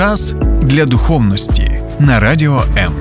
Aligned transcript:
Час 0.00 0.34
для 0.62 0.86
духовності 0.86 1.80
на 2.00 2.20
радіо 2.20 2.64
М. 2.76 2.92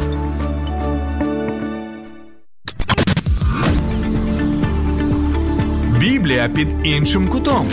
Біблія 5.99 6.49
під 6.49 6.67
іншим 6.83 7.27
кутом. 7.27 7.69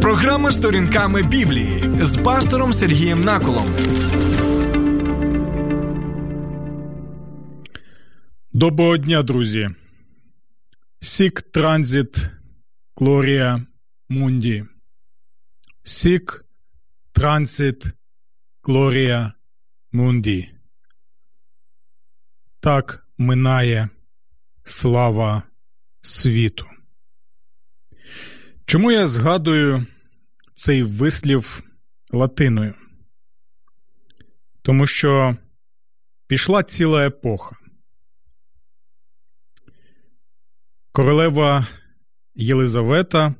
Програма 0.00 0.52
сторінками 0.52 1.22
Біблії 1.22 1.84
з 2.02 2.16
пастором 2.16 2.72
Сергієм 2.72 3.20
Наколом. 3.20 3.66
Доброго 8.52 8.96
дня, 8.96 9.22
друзі. 9.22 9.70
Сік 11.00 11.42
транзит 11.42 12.26
Глорія 12.96 13.66
Мунді. 14.08 14.64
Сік 15.84 16.45
транзит 17.16 17.86
Глорія 18.62 19.32
Мунді. 19.92 20.50
Так 22.60 23.06
минає 23.18 23.88
слава 24.64 25.42
світу. 26.00 26.66
Чому 28.66 28.92
я 28.92 29.06
згадую 29.06 29.86
цей 30.54 30.82
вислів 30.82 31.62
латиною? 32.10 32.74
Тому 34.62 34.86
що 34.86 35.36
пішла 36.26 36.62
ціла 36.62 37.06
епоха. 37.06 37.56
Королева 40.92 41.66
Єлизавета 42.34 43.34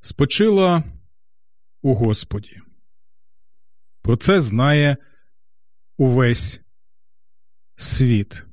спочила 0.00 0.84
у 1.82 1.94
Господі. 1.94 2.62
Про 4.02 4.16
це 4.16 4.40
знає 4.40 4.96
увесь 5.98 6.62
світ. 7.76 8.44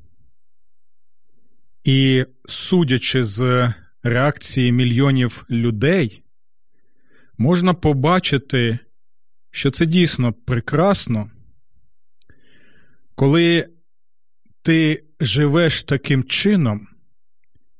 І 1.83 2.25
судячи 2.45 3.23
з 3.23 3.73
реакції 4.03 4.71
мільйонів 4.71 5.45
людей, 5.49 6.23
можна 7.37 7.73
побачити, 7.73 8.79
що 9.51 9.71
це 9.71 9.85
дійсно 9.85 10.33
прекрасно, 10.33 11.31
коли 13.15 13.69
ти 14.61 15.03
живеш 15.19 15.83
таким 15.83 16.23
чином, 16.23 16.87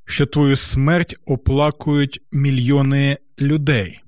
що 0.06 0.26
твою 0.26 0.56
смерть 0.56 1.16
оплакують 1.26 2.22
мільйони 2.32 3.18
людей, 3.40 4.02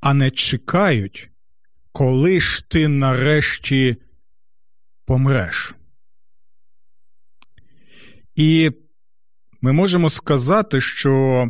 а 0.00 0.14
не 0.14 0.30
чекають, 0.30 1.30
коли 1.92 2.40
ж 2.40 2.68
ти 2.68 2.88
нарешті 2.88 3.96
помреш. 5.06 5.74
І 8.34 8.70
ми 9.60 9.72
можемо 9.72 10.10
сказати, 10.10 10.80
що 10.80 11.44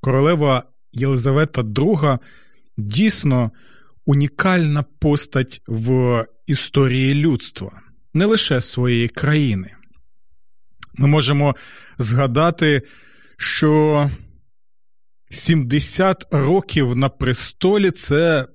королева 0.00 0.64
Єлизавета 0.92 1.62
II 1.62 2.18
дійсно 2.76 3.50
унікальна 4.06 4.82
постать 4.82 5.62
в 5.66 6.24
історії 6.46 7.14
людства, 7.14 7.80
не 8.14 8.24
лише 8.24 8.60
своєї 8.60 9.08
країни. 9.08 9.74
Ми 10.94 11.06
можемо 11.06 11.54
згадати, 11.98 12.82
що 13.36 14.10
70 15.30 16.26
років 16.30 16.96
на 16.96 17.08
престолі 17.08 17.90
це 17.90 18.46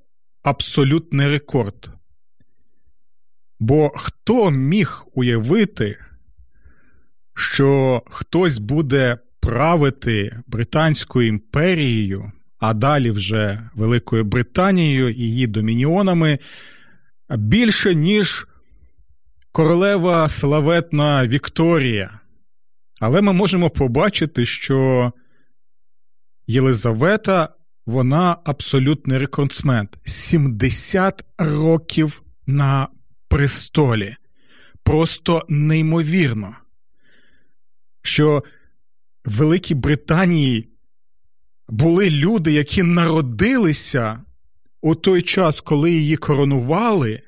абсолютний 0.43 1.27
рекорд. 1.27 1.89
Бо 3.59 3.91
хто 3.95 4.51
міг 4.51 5.05
уявити, 5.13 5.97
що 7.35 8.01
хтось 8.05 8.57
буде 8.57 9.17
правити 9.39 10.39
Британською 10.47 11.27
імперією, 11.27 12.31
а 12.59 12.73
далі 12.73 13.11
вже 13.11 13.69
Великою 13.75 14.23
Британією 14.23 15.09
і 15.09 15.21
її 15.21 15.47
домініонами 15.47 16.39
більше, 17.37 17.95
ніж 17.95 18.47
королева 19.51 20.29
славетна 20.29 21.27
Вікторія. 21.27 22.19
Але 22.99 23.21
ми 23.21 23.33
можемо 23.33 23.69
побачити, 23.69 24.45
що 24.45 25.11
Єлизавета 26.47 27.49
вона 27.89 28.37
абсолютний 28.43 29.17
рекордсмен. 29.17 29.89
70 30.05 31.25
років 31.37 32.23
на 32.47 32.87
престолі. 33.27 34.15
Просто 34.83 35.45
неймовірно 35.49 36.55
що 38.01 38.43
в 39.25 39.37
Великій 39.37 39.75
Британії 39.75 40.69
були 41.67 42.09
люди, 42.09 42.51
які 42.51 42.83
народилися 42.83 44.21
у 44.81 44.95
той 44.95 45.21
час, 45.21 45.61
коли 45.61 45.91
її 45.91 46.17
коронували, 46.17 47.21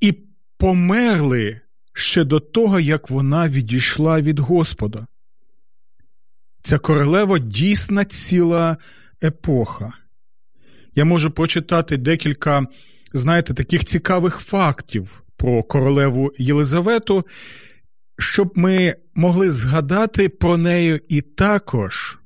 і 0.00 0.12
померли 0.58 1.60
ще 1.92 2.24
до 2.24 2.40
того, 2.40 2.80
як 2.80 3.10
вона 3.10 3.48
відійшла 3.48 4.20
від 4.20 4.38
Господа. 4.38 5.06
Ця 6.62 6.78
королева 6.78 7.38
дійсна 7.38 8.04
ціла 8.04 8.76
епоха. 9.22 9.92
Я 10.94 11.04
можу 11.04 11.30
прочитати 11.30 11.96
декілька, 11.96 12.66
знаєте, 13.12 13.54
таких 13.54 13.84
цікавих 13.84 14.38
фактів 14.38 15.22
про 15.36 15.62
королеву 15.62 16.32
Єлизавету, 16.38 17.26
щоб 18.18 18.52
ми 18.54 18.94
могли 19.14 19.50
згадати 19.50 20.28
про 20.28 20.56
неї 20.56 21.00
і 21.08 21.20
також, 21.20 22.18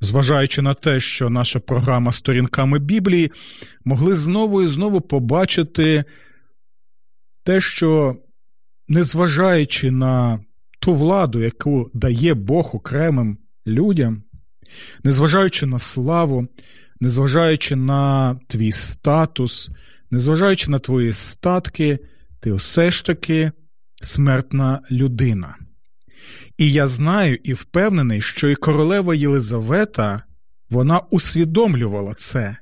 зважаючи 0.00 0.62
на 0.62 0.74
те, 0.74 1.00
що 1.00 1.30
наша 1.30 1.60
програма 1.60 2.12
сторінками 2.12 2.78
Біблії, 2.78 3.32
могли 3.84 4.14
знову 4.14 4.62
і 4.62 4.66
знову 4.66 5.00
побачити 5.00 6.04
те, 7.44 7.60
що, 7.60 8.16
незважаючи 8.88 9.90
на 9.90 10.44
ту 10.80 10.94
владу, 10.94 11.40
яку 11.40 11.90
дає 11.94 12.34
Бог 12.34 12.76
окремим 12.76 13.38
людям, 13.66 14.22
незважаючи 15.04 15.66
на 15.66 15.78
славу, 15.78 16.48
незважаючи 17.00 17.76
на 17.76 18.34
твій 18.48 18.72
статус, 18.72 19.70
незважаючи 20.10 20.70
на 20.70 20.78
твої 20.78 21.12
статки, 21.12 21.98
ти 22.40 22.52
все 22.52 22.90
ж 22.90 23.04
таки 23.04 23.52
смертна 24.02 24.80
людина. 24.90 25.54
І 26.58 26.72
я 26.72 26.86
знаю 26.86 27.38
і 27.44 27.52
впевнений, 27.52 28.20
що 28.20 28.48
і 28.48 28.54
королева 28.54 29.14
Єлизавета 29.14 30.22
вона 30.70 31.00
усвідомлювала 31.10 32.14
це, 32.14 32.56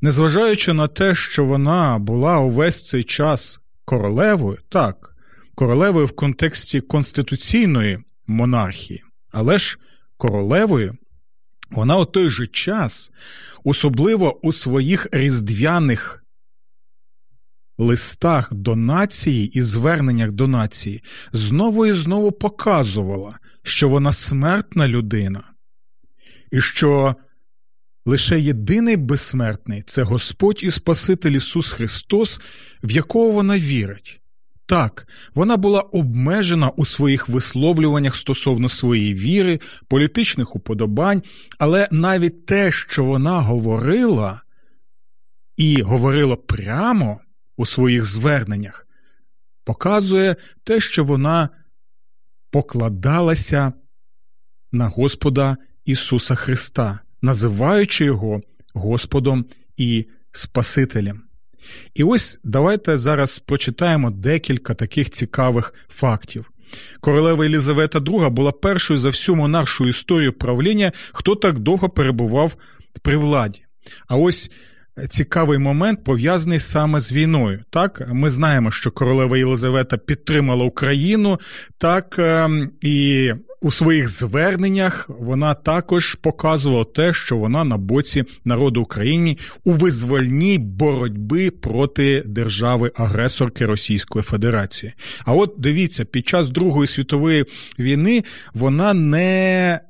незважаючи 0.00 0.72
на 0.72 0.88
те, 0.88 1.14
що 1.14 1.44
вона 1.44 1.98
була 1.98 2.38
увесь 2.38 2.86
цей 2.86 3.04
час 3.04 3.60
королевою, 3.84 4.58
так, 4.68 5.14
королевою 5.54 6.06
в 6.06 6.12
контексті 6.12 6.80
конституційної 6.80 7.98
монархії, 8.26 9.02
але 9.32 9.58
ж 9.58 9.78
королевою. 10.16 10.96
Вона 11.74 11.96
у 11.96 12.04
той 12.04 12.30
же 12.30 12.46
час, 12.46 13.12
особливо 13.64 14.46
у 14.46 14.52
своїх 14.52 15.08
різдвяних 15.12 16.24
листах 17.78 18.54
до 18.54 18.76
нації 18.76 19.46
і 19.46 19.62
зверненнях 19.62 20.32
до 20.32 20.48
нації 20.48 21.02
знову 21.32 21.86
і 21.86 21.92
знову 21.92 22.32
показувала, 22.32 23.38
що 23.62 23.88
вона 23.88 24.12
смертна 24.12 24.88
людина, 24.88 25.42
і 26.50 26.60
що 26.60 27.14
лише 28.06 28.40
єдиний 28.40 28.96
безсмертний 28.96 29.82
це 29.82 30.02
Господь 30.02 30.60
і 30.62 30.70
Спаситель 30.70 31.32
Ісус 31.32 31.72
Христос, 31.72 32.40
в 32.82 32.90
якого 32.90 33.30
вона 33.30 33.58
вірить. 33.58 34.20
Так, 34.66 35.08
вона 35.34 35.56
була 35.56 35.80
обмежена 35.80 36.68
у 36.68 36.84
своїх 36.84 37.28
висловлюваннях 37.28 38.16
стосовно 38.16 38.68
своєї 38.68 39.14
віри, 39.14 39.60
політичних 39.88 40.56
уподобань, 40.56 41.22
але 41.58 41.88
навіть 41.90 42.46
те, 42.46 42.70
що 42.70 43.04
вона 43.04 43.40
говорила, 43.40 44.40
і 45.56 45.82
говорила 45.82 46.36
прямо, 46.36 47.20
у 47.56 47.66
своїх 47.66 48.04
зверненнях, 48.04 48.86
показує 49.64 50.36
те, 50.64 50.80
що 50.80 51.04
вона 51.04 51.48
покладалася 52.50 53.72
на 54.72 54.88
Господа 54.88 55.56
Ісуса 55.84 56.34
Христа, 56.34 56.98
називаючи 57.22 58.04
Його 58.04 58.40
Господом 58.74 59.44
і 59.76 60.06
Спасителем. 60.32 61.22
І 61.94 62.04
ось 62.04 62.38
давайте 62.44 62.98
зараз 62.98 63.38
прочитаємо 63.38 64.10
декілька 64.10 64.74
таких 64.74 65.10
цікавих 65.10 65.74
фактів. 65.88 66.50
Королева 67.00 67.44
Елізавета 67.46 67.98
II 67.98 68.30
була 68.30 68.52
першою 68.52 68.98
за 68.98 69.08
всю 69.08 69.36
монаршу 69.36 69.88
історію 69.88 70.32
правління, 70.32 70.92
хто 71.12 71.34
так 71.34 71.58
довго 71.58 71.88
перебував 71.88 72.56
при 73.02 73.16
владі. 73.16 73.62
А 74.08 74.16
ось 74.16 74.50
цікавий 75.08 75.58
момент 75.58 76.04
пов'язаний 76.04 76.58
саме 76.58 77.00
з 77.00 77.12
війною. 77.12 77.64
Так, 77.70 78.02
ми 78.08 78.30
знаємо, 78.30 78.70
що 78.70 78.90
королева 78.90 79.38
Єлизавета 79.38 79.96
підтримала 79.96 80.64
Україну, 80.64 81.40
так 81.78 82.16
ем, 82.18 82.70
і 82.80 83.30
у 83.64 83.70
своїх 83.70 84.08
зверненнях 84.08 85.10
вона 85.20 85.54
також 85.54 86.14
показувала 86.14 86.84
те, 86.84 87.12
що 87.12 87.36
вона 87.36 87.64
на 87.64 87.76
боці 87.76 88.24
народу 88.44 88.82
України 88.82 89.36
у 89.64 89.72
визвольній 89.72 90.58
боротьби 90.58 91.50
проти 91.50 92.22
держави-агресорки 92.26 93.66
Російської 93.66 94.22
Федерації. 94.22 94.92
А 95.24 95.32
от 95.32 95.54
дивіться, 95.58 96.04
під 96.04 96.28
час 96.28 96.50
Другої 96.50 96.86
світової 96.86 97.44
війни 97.78 98.24
вона 98.54 98.94
не 98.94 99.80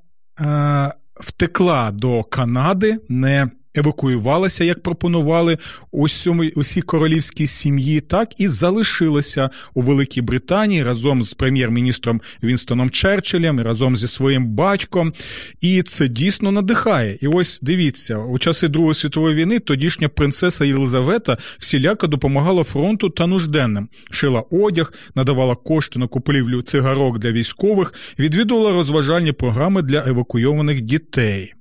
е, 0.41 0.93
втекла 1.15 1.91
до 1.91 2.23
Канади, 2.23 2.99
не 3.09 3.51
евакуювалася, 3.75 4.65
як 4.65 4.83
пропонували 4.83 5.59
усьому, 5.91 6.45
усі 6.55 6.83
королівські 6.83 7.47
сім'ї, 7.47 8.01
так 8.01 8.41
і 8.41 8.49
залишилася 8.49 9.51
у 9.75 9.81
Великій 9.81 10.23
Британії 10.23 10.83
разом 10.83 11.23
з 11.23 11.35
прем'єр-міністром 11.35 12.21
Вінстоном 12.43 12.91
Черчиллем, 12.91 13.61
разом 13.61 13.97
зі 13.97 14.07
своїм 14.07 14.47
батьком. 14.47 15.13
І 15.61 15.83
це 15.83 16.09
дійсно 16.09 16.53
надихає. 16.53 17.19
І 17.21 17.27
ось 17.27 17.61
дивіться, 17.63 18.19
у 18.19 18.39
часи 18.39 18.69
Другої 18.69 18.95
світової 18.95 19.35
війни 19.35 19.59
тодішня 19.59 20.09
принцеса 20.09 20.65
Єлизавета 20.65 21.37
всіляко 21.59 22.07
допомагала 22.07 22.63
фронту 22.65 23.11
та 23.11 23.27
нужденним, 23.27 23.89
шила 24.11 24.45
одяг, 24.51 24.93
надавала 25.15 25.55
кошти 25.55 25.99
на 25.99 26.07
купівлю 26.07 26.63
цигарок 26.63 27.19
для 27.19 27.33
військових, 27.33 27.95
відвідувала 28.19 28.73
розважальні 28.73 29.33
програми 29.33 29.83
для 29.83 30.05
евакуйованих 30.07 30.81
дітей. 30.81 31.55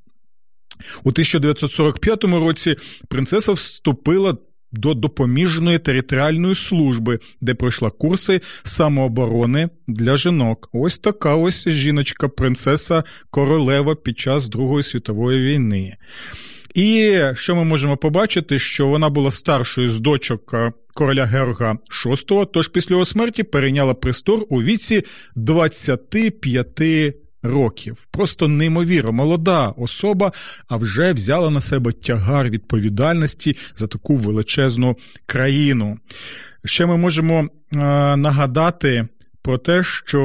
У 1.04 1.10
1945 1.10 2.24
році 2.24 2.76
принцеса 3.08 3.52
вступила 3.52 4.38
до 4.74 4.94
допоміжної 4.94 5.80
територіальної 5.80 6.56
служби, 6.56 7.20
де 7.42 7.54
пройшла 7.54 7.90
курси 7.90 8.42
самооборони 8.64 9.70
для 9.88 10.16
жінок. 10.16 10.70
Ось 10.74 10.98
така 10.98 11.36
ось 11.36 11.70
жіночка, 11.70 12.28
принцеса 12.28 13.04
королева 13.30 13.96
під 13.96 14.20
час 14.20 14.50
Другої 14.50 14.84
світової 14.84 15.42
війни. 15.42 15.98
І 16.74 17.20
що 17.34 17.56
ми 17.56 17.64
можемо 17.64 17.98
побачити, 17.98 18.60
що 18.60 18.88
вона 18.88 19.10
була 19.10 19.32
старшою 19.32 19.90
з 19.90 20.00
дочок 20.00 20.54
е, 20.54 20.72
короля 20.94 21.26
Георга 21.26 21.78
VI, 22.06 22.48
тож 22.54 22.68
після 22.68 22.94
його 22.94 23.06
смерті 23.06 23.44
перейняла 23.44 23.94
престор 23.94 24.46
у 24.50 24.64
віці 24.64 25.04
25 25.36 26.82
років. 27.44 28.08
Просто 28.12 28.48
неймовірно 28.48 29.12
молода 29.12 29.68
особа, 29.68 30.32
а 30.68 30.78
вже 30.78 31.14
взяла 31.14 31.50
на 31.50 31.62
себе 31.62 31.92
тягар 31.92 32.50
відповідальності 32.50 33.58
за 33.76 33.88
таку 33.88 34.16
величезну 34.16 34.98
країну. 35.26 35.98
Ще 36.66 36.86
ми 36.86 36.98
можемо 36.98 37.40
е, 37.40 37.48
нагадати 38.18 39.08
про 39.42 39.58
те, 39.58 39.84
що 39.84 40.20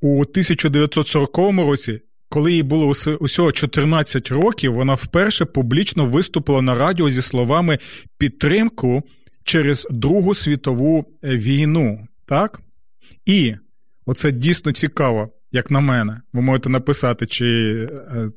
у 0.00 0.20
1940 0.20 1.36
році. 1.38 2.00
Коли 2.28 2.52
їй 2.52 2.62
було 2.62 2.92
усього 3.20 3.52
14 3.52 4.28
років, 4.28 4.74
вона 4.74 4.94
вперше 4.94 5.44
публічно 5.44 6.06
виступила 6.06 6.62
на 6.62 6.74
радіо 6.74 7.10
зі 7.10 7.22
словами 7.22 7.78
підтримку 8.18 9.02
через 9.44 9.88
Другу 9.90 10.34
світову 10.34 11.04
війну. 11.22 12.08
Так? 12.26 12.60
І 13.26 13.54
Оце 14.10 14.32
дійсно 14.32 14.72
цікаво, 14.72 15.28
як 15.52 15.70
на 15.70 15.80
мене. 15.80 16.20
Ви 16.32 16.40
можете 16.40 16.68
написати, 16.68 17.26
чи 17.26 17.46
е, 17.90 18.30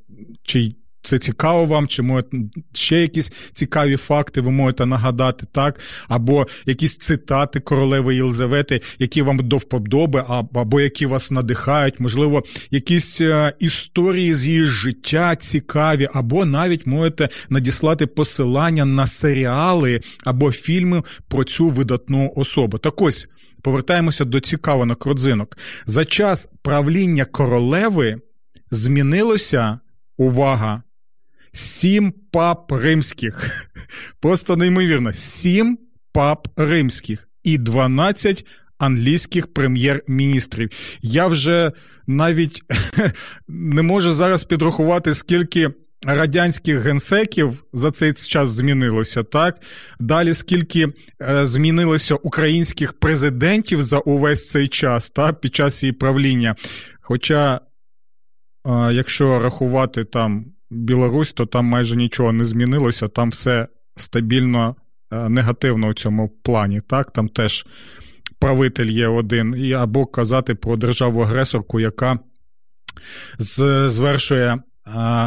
чи 0.43 0.75
це 1.01 1.19
цікаво 1.19 1.65
вам, 1.65 1.87
чи 1.87 2.01
можете 2.01 2.37
ще 2.73 3.01
якісь 3.01 3.31
цікаві 3.53 3.95
факти 3.95 4.41
ви 4.41 4.51
можете 4.51 4.85
нагадати, 4.85 5.45
так? 5.51 5.79
Або 6.07 6.47
якісь 6.65 6.97
цитати 6.97 7.59
королеви 7.59 8.15
Єлизавети, 8.15 8.81
які 8.99 9.21
вам 9.21 9.37
до 9.37 9.57
вподоби, 9.57 10.25
або 10.53 10.81
які 10.81 11.05
вас 11.05 11.31
надихають, 11.31 11.99
можливо, 11.99 12.43
якісь 12.71 13.21
е, 13.21 13.53
історії 13.59 14.33
з 14.33 14.47
її 14.47 14.61
життя 14.65 15.35
цікаві, 15.35 16.09
або 16.13 16.45
навіть 16.45 16.87
можете 16.87 17.29
надіслати 17.49 18.07
посилання 18.07 18.85
на 18.85 19.07
серіали 19.07 20.01
або 20.25 20.51
фільми 20.51 21.03
про 21.27 21.43
цю 21.43 21.69
видатну 21.69 22.33
особу. 22.35 22.77
Так 22.77 23.01
ось 23.01 23.27
повертаємося 23.63 24.25
до 24.25 24.39
цікавинок 24.39 25.05
родзинок. 25.05 25.57
За 25.85 26.05
час 26.05 26.49
правління 26.61 27.25
королеви 27.25 28.21
змінилося 28.71 29.79
увага. 30.17 30.83
Сім 31.53 32.13
пап 32.31 32.71
римських. 32.71 33.67
Просто 34.19 34.55
неймовірно, 34.55 35.13
сім 35.13 35.79
пап 36.11 36.47
римських 36.55 37.29
і 37.43 37.57
12 37.57 38.45
англійських 38.77 39.53
прем'єр-міністрів. 39.53 40.69
Я 41.01 41.27
вже 41.27 41.71
навіть 42.07 42.61
не 43.47 43.81
можу 43.81 44.11
зараз 44.11 44.43
підрахувати, 44.43 45.13
скільки 45.13 45.69
радянських 46.05 46.79
генсеків 46.79 47.63
за 47.73 47.91
цей 47.91 48.13
час 48.13 48.49
змінилося, 48.49 49.23
так? 49.23 49.61
Далі 49.99 50.33
скільки 50.33 50.87
е, 51.21 51.45
змінилося 51.45 52.15
українських 52.15 52.93
президентів 52.93 53.81
за 53.81 53.97
увесь 53.97 54.49
цей 54.49 54.67
час, 54.67 55.09
так, 55.09 55.41
під 55.41 55.55
час 55.55 55.83
її 55.83 55.93
правління. 55.93 56.55
Хоча, 57.01 57.55
е, 57.55 58.93
якщо 58.93 59.39
рахувати 59.39 60.05
там 60.05 60.45
Білорусь, 60.69 61.33
то 61.33 61.45
там 61.45 61.65
майже 61.65 61.95
нічого 61.95 62.33
не 62.33 62.45
змінилося, 62.45 63.07
там 63.07 63.29
все 63.29 63.67
стабільно 63.95 64.75
е, 65.11 65.29
негативно 65.29 65.87
у 65.87 65.93
цьому 65.93 66.29
плані, 66.29 66.81
так? 66.81 67.11
Там 67.11 67.29
теж 67.29 67.65
правитель 68.39 68.89
є 68.89 69.07
один, 69.07 69.73
або 69.73 70.05
казати 70.05 70.55
про 70.55 70.77
державу-агресорку, 70.77 71.79
яка 71.79 72.19
звершує 73.87 74.59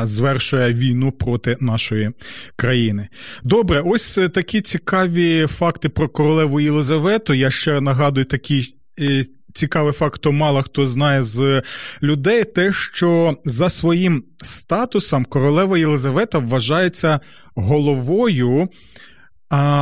звершує 0.05 0.73
війну 0.73 1.12
проти 1.12 1.56
нашої 1.61 2.11
країни. 2.56 3.08
Добре, 3.44 3.82
ось 3.85 4.19
е, 4.19 4.29
такі 4.29 4.61
цікаві 4.61 5.47
факти 5.47 5.88
про 5.88 6.08
королеву 6.08 6.61
Єлизавету. 6.61 7.35
Я 7.35 7.50
ще 7.50 7.81
нагадую 7.81 8.25
такі. 8.25 8.75
Е, 9.00 9.25
цікавий 9.56 9.93
факт, 9.93 10.20
то 10.20 10.32
мало 10.32 10.62
хто 10.62 10.87
знає 10.87 11.23
з 11.23 11.62
людей, 12.03 12.44
те, 12.44 12.73
що 12.73 13.37
за 13.44 13.69
своїм 13.69 14.25
статусом 14.43 15.25
королева 15.25 15.79
Єлизавета 15.79 16.38
вважається 16.38 17.20
головою 17.55 18.69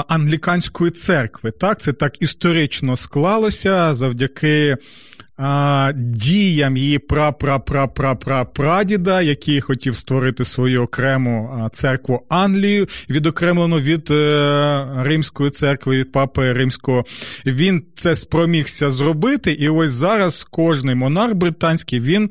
англіканської 0.08 0.90
церкви. 0.90 1.50
Так, 1.50 1.80
це 1.80 1.92
так 1.92 2.22
історично 2.22 2.96
склалося 2.96 3.94
завдяки 3.94 4.76
діям 5.94 6.76
її 6.76 6.98
пра-пра-пра-пра-пра-прадіда, 6.98 9.22
який 9.22 9.60
хотів 9.60 9.96
створити 9.96 10.44
свою 10.44 10.82
окрему 10.82 11.68
церкву 11.72 12.26
Англію, 12.28 12.88
відокремлену 13.10 13.80
від 13.80 14.10
е, 14.10 14.86
Римської 14.96 15.50
церкви, 15.50 15.96
від 15.96 16.12
папи 16.12 16.52
Римського. 16.52 17.04
Він 17.46 17.84
це 17.94 18.14
спромігся 18.14 18.90
зробити, 18.90 19.52
і 19.52 19.68
ось 19.68 19.90
зараз 19.90 20.44
кожний 20.44 20.94
монарх 20.94 21.34
британський 21.34 22.00
він 22.00 22.30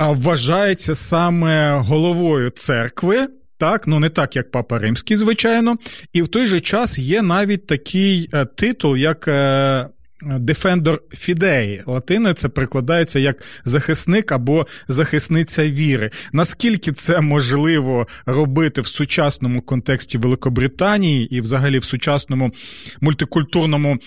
вважається 0.00 0.94
саме 0.94 1.78
головою 1.78 2.50
церкви. 2.50 3.28
Так, 3.58 3.86
ну 3.86 4.00
не 4.00 4.08
так, 4.08 4.36
як 4.36 4.50
Папа 4.50 4.78
Римський, 4.78 5.16
звичайно, 5.16 5.76
і 6.12 6.22
в 6.22 6.28
той 6.28 6.46
же 6.46 6.60
час 6.60 6.98
є 6.98 7.22
навіть 7.22 7.66
такий 7.66 8.28
е, 8.34 8.44
титул, 8.44 8.96
як 8.96 9.28
е, 9.28 9.88
Defender 10.26 10.98
Fidei. 11.14 12.34
Це 12.34 12.48
прикладається 12.48 13.18
як 13.18 13.42
захисник 13.64 14.32
або 14.32 14.66
захисниця 14.88 15.68
віри. 15.68 16.10
Наскільки 16.32 16.92
це 16.92 17.20
можливо 17.20 18.06
робити 18.26 18.80
в 18.80 18.86
сучасному 18.86 19.62
контексті 19.62 20.18
Великобританії 20.18 21.36
і, 21.36 21.40
взагалі, 21.40 21.78
в 21.78 21.84
сучасному 21.84 22.52
мультикультурному 23.00 23.98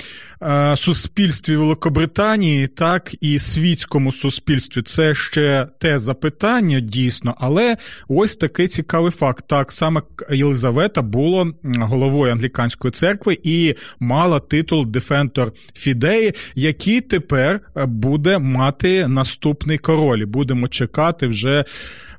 е, 0.41 0.75
суспільстві 0.77 1.55
Великобританії, 1.55 2.67
так 2.67 3.15
і 3.21 3.39
світському 3.39 4.11
суспільстві, 4.11 4.81
це 4.81 5.15
ще 5.15 5.67
те 5.79 5.99
запитання 5.99 6.79
дійсно, 6.79 7.35
але 7.39 7.77
ось 8.07 8.35
такий 8.35 8.67
цікавий 8.67 9.11
факт. 9.11 9.45
Так 9.47 9.71
саме 9.71 10.01
Єлизавета 10.31 11.01
була 11.01 11.51
головою 11.63 12.31
англіканської 12.31 12.91
церкви 12.91 13.37
і 13.43 13.75
мала 13.99 14.39
титул 14.39 14.85
Defender 14.85 15.51
Fidei 15.75 16.04
ідеї, 16.05 16.33
які 16.55 17.01
тепер 17.01 17.59
е, 17.77 17.85
буде 17.85 18.39
мати 18.39 19.07
наступний 19.07 19.77
король. 19.77 20.25
Будемо 20.25 20.67
чекати 20.67 21.27
вже. 21.27 21.65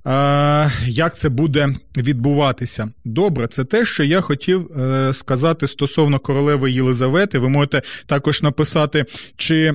Е, 0.07 0.71
як 0.87 1.16
це 1.16 1.28
буде 1.28 1.76
відбуватися? 1.97 2.88
Добре, 3.05 3.49
це 3.49 3.64
те, 3.64 3.85
що 3.85 4.05
я 4.05 4.21
хотів 4.21 4.81
е, 4.81 5.12
сказати 5.12 5.66
стосовно 5.66 6.19
королеви 6.19 6.71
Єлизавети. 6.71 7.38
Ви 7.38 7.49
можете 7.49 7.83
також 8.07 8.43
написати, 8.43 9.05
чи 9.37 9.75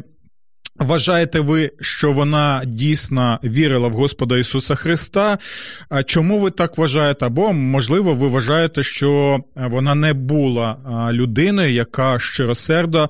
Вважаєте 0.82 1.40
ви, 1.40 1.72
що 1.82 2.12
вона 2.12 2.62
дійсно 2.66 3.40
вірила 3.44 3.88
в 3.88 3.94
Господа 3.94 4.38
Ісуса 4.38 4.76
Христа? 4.76 5.38
Чому 6.06 6.40
ви 6.40 6.52
так 6.52 6.78
вважаєте? 6.78 7.26
Або, 7.26 7.54
можливо, 7.54 8.14
ви 8.14 8.28
вважаєте, 8.28 8.84
що 8.84 9.40
вона 9.56 9.96
не 9.96 10.14
була 10.14 10.78
людиною, 11.14 11.74
яка 11.74 12.20
щиросердо 12.20 13.10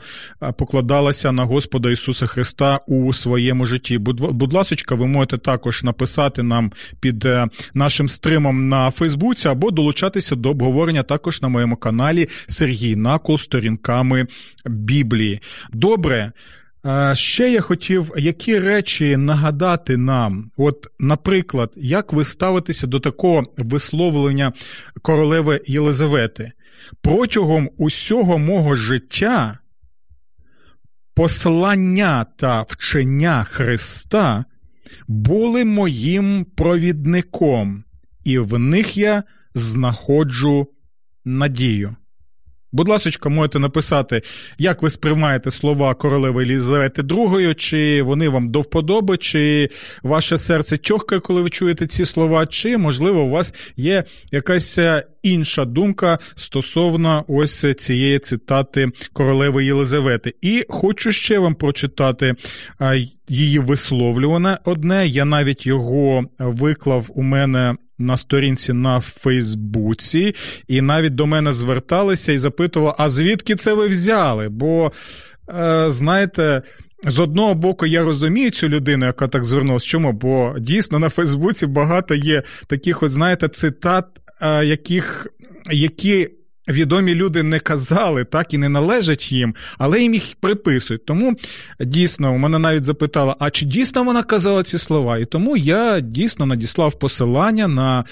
покладалася 0.58 1.32
на 1.32 1.44
Господа 1.44 1.92
Ісуса 1.92 2.26
Христа 2.26 2.80
у 2.88 3.14
своєму 3.14 3.66
житті? 3.66 3.98
Будь 3.98 4.54
ласка, 4.54 4.96
ви 4.96 5.08
можете 5.08 5.38
також 5.38 5.84
написати 5.84 6.44
нам 6.44 6.72
під 7.00 7.26
е, 7.26 7.48
нашим 7.74 8.08
стримом 8.08 8.70
на 8.70 8.92
Фейсбуці 8.92 9.48
або 9.48 9.72
долучатися 9.72 10.36
до 10.36 10.50
обговорення 10.50 11.04
також 11.04 11.42
на 11.42 11.48
моєму 11.48 11.76
каналі 11.76 12.28
Сергій 12.48 12.96
Накол 12.96 13.38
сторінками 13.38 14.28
Біблії. 14.66 15.42
Добре. 15.74 16.32
Ще 17.14 17.52
я 17.52 17.62
хотів 17.62 18.12
які 18.18 18.60
речі 18.60 19.18
нагадати 19.18 19.98
нам, 19.98 20.52
от, 20.58 20.88
наприклад, 21.00 21.72
як 21.76 22.14
ви 22.14 22.24
ставитеся 22.24 22.88
до 22.88 23.00
такого 23.00 23.44
висловлення 23.58 24.54
королеви 25.02 25.62
Єлизавети? 25.68 26.52
Протягом 27.02 27.70
усього 27.78 28.38
мого 28.38 28.76
життя 28.76 29.58
послання 31.14 32.26
та 32.38 32.62
вчення 32.62 33.44
Христа 33.44 34.46
були 35.08 35.66
моїм 35.66 36.46
провідником, 36.56 37.84
і 38.24 38.40
в 38.40 38.60
них 38.60 38.98
я 38.98 39.24
знаходжу 39.56 40.68
надію. 41.26 41.96
Будь 42.72 42.90
ласка, 42.90 43.30
можете 43.30 43.60
написати, 43.60 44.22
як 44.58 44.82
ви 44.82 44.90
сприймаєте 44.90 45.52
слова 45.52 45.94
королеви 45.94 46.44
Елізавети 46.44 47.02
II, 47.02 47.56
чи 47.56 48.02
вони 48.02 48.30
вам 48.30 48.52
до 48.52 48.62
вподоби, 48.62 49.18
чи 49.18 49.70
ваше 50.04 50.38
серце 50.38 50.78
тьохкає, 50.78 51.22
коли 51.22 51.42
ви 51.42 51.50
чуєте 51.50 51.88
ці 51.88 52.06
слова, 52.06 52.46
чи, 52.46 52.78
можливо, 52.78 53.22
у 53.22 53.30
вас 53.30 53.54
є 53.78 54.04
якась 54.32 54.78
е, 54.78 55.06
інша 55.24 55.66
думка 55.66 56.20
стосовно 56.36 57.26
ось 57.28 57.66
цієї 57.78 58.20
цитати 58.20 58.92
королеви 59.14 59.66
Єлизавети. 59.66 60.34
І 60.42 60.66
хочу 60.70 61.12
ще 61.12 61.40
вам 61.40 61.56
прочитати 61.56 62.36
її 63.30 63.60
висловлюване 63.60 64.58
одне. 64.66 65.08
Я 65.08 65.26
навіть 65.26 65.66
його 65.66 66.24
виклав 66.40 67.10
у 67.16 67.22
мене 67.22 67.76
на 68.02 68.18
сторінці 68.18 68.74
на 68.74 69.00
Фейсбуці, 69.00 70.36
і 70.68 70.82
навіть 70.82 71.16
до 71.16 71.28
мене 71.28 71.54
зверталися 71.54 72.32
і 72.32 72.38
запитували, 72.38 72.96
а 72.98 73.10
звідки 73.10 73.56
це 73.56 73.74
ви 73.74 73.88
взяли? 73.88 74.50
Бо, 74.50 74.92
е, 75.50 75.86
знаєте. 75.88 76.62
З 77.04 77.20
одного 77.20 77.54
боку, 77.56 77.86
я 77.86 78.04
розумію 78.04 78.52
цю 78.52 78.70
людину, 78.70 79.06
яка 79.06 79.28
так 79.28 79.46
звернулася. 79.46 79.88
Чому? 79.88 80.14
Бо 80.14 80.56
дійсно 80.60 81.00
на 81.00 81.10
Фейсбуці 81.10 81.68
багато 81.68 82.16
є 82.16 82.44
таких, 82.68 83.04
от, 83.04 83.12
знаєте, 83.12 83.48
цитат, 83.48 84.06
е, 84.42 84.66
яких, 84.66 85.28
які 85.72 86.30
відомі 86.68 87.16
люди 87.16 87.44
не 87.44 87.60
казали, 87.60 88.24
так 88.26 88.54
і 88.54 88.58
не 88.58 88.70
належать 88.70 89.32
їм, 89.32 89.56
але 89.78 90.02
їм 90.02 90.14
їх 90.14 90.24
приписують. 90.40 91.06
Тому 91.06 91.36
дійсно 91.80 92.38
мене 92.38 92.60
навіть 92.60 92.84
запитала, 92.84 93.36
а 93.40 93.50
чи 93.50 93.66
дійсно 93.66 94.04
вона 94.04 94.24
казала 94.24 94.64
ці 94.64 94.78
слова? 94.78 95.18
І 95.18 95.26
тому 95.26 95.58
я 95.58 96.00
дійсно 96.00 96.46
надіслав 96.46 97.00
посилання 97.00 97.68
на 97.68 98.06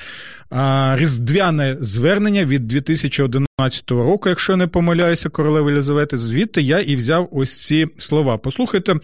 а, 0.50 0.96
різдвяне 1.00 1.78
звернення 1.80 2.46
від 2.46 2.68
2011 2.68 3.92
року, 3.92 4.30
якщо 4.30 4.54
я 4.54 4.58
не 4.58 4.68
помиляюся, 4.68 5.30
королеви 5.30 5.72
Єлизавети. 5.72 6.18
Звідти 6.18 6.62
я 6.62 6.80
і 6.80 6.96
взяв 6.96 7.30
ось 7.32 7.66
ці 7.66 7.88
слова. 7.98 8.38
Послухайте 8.38 8.96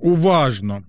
уважно. 0.00 0.82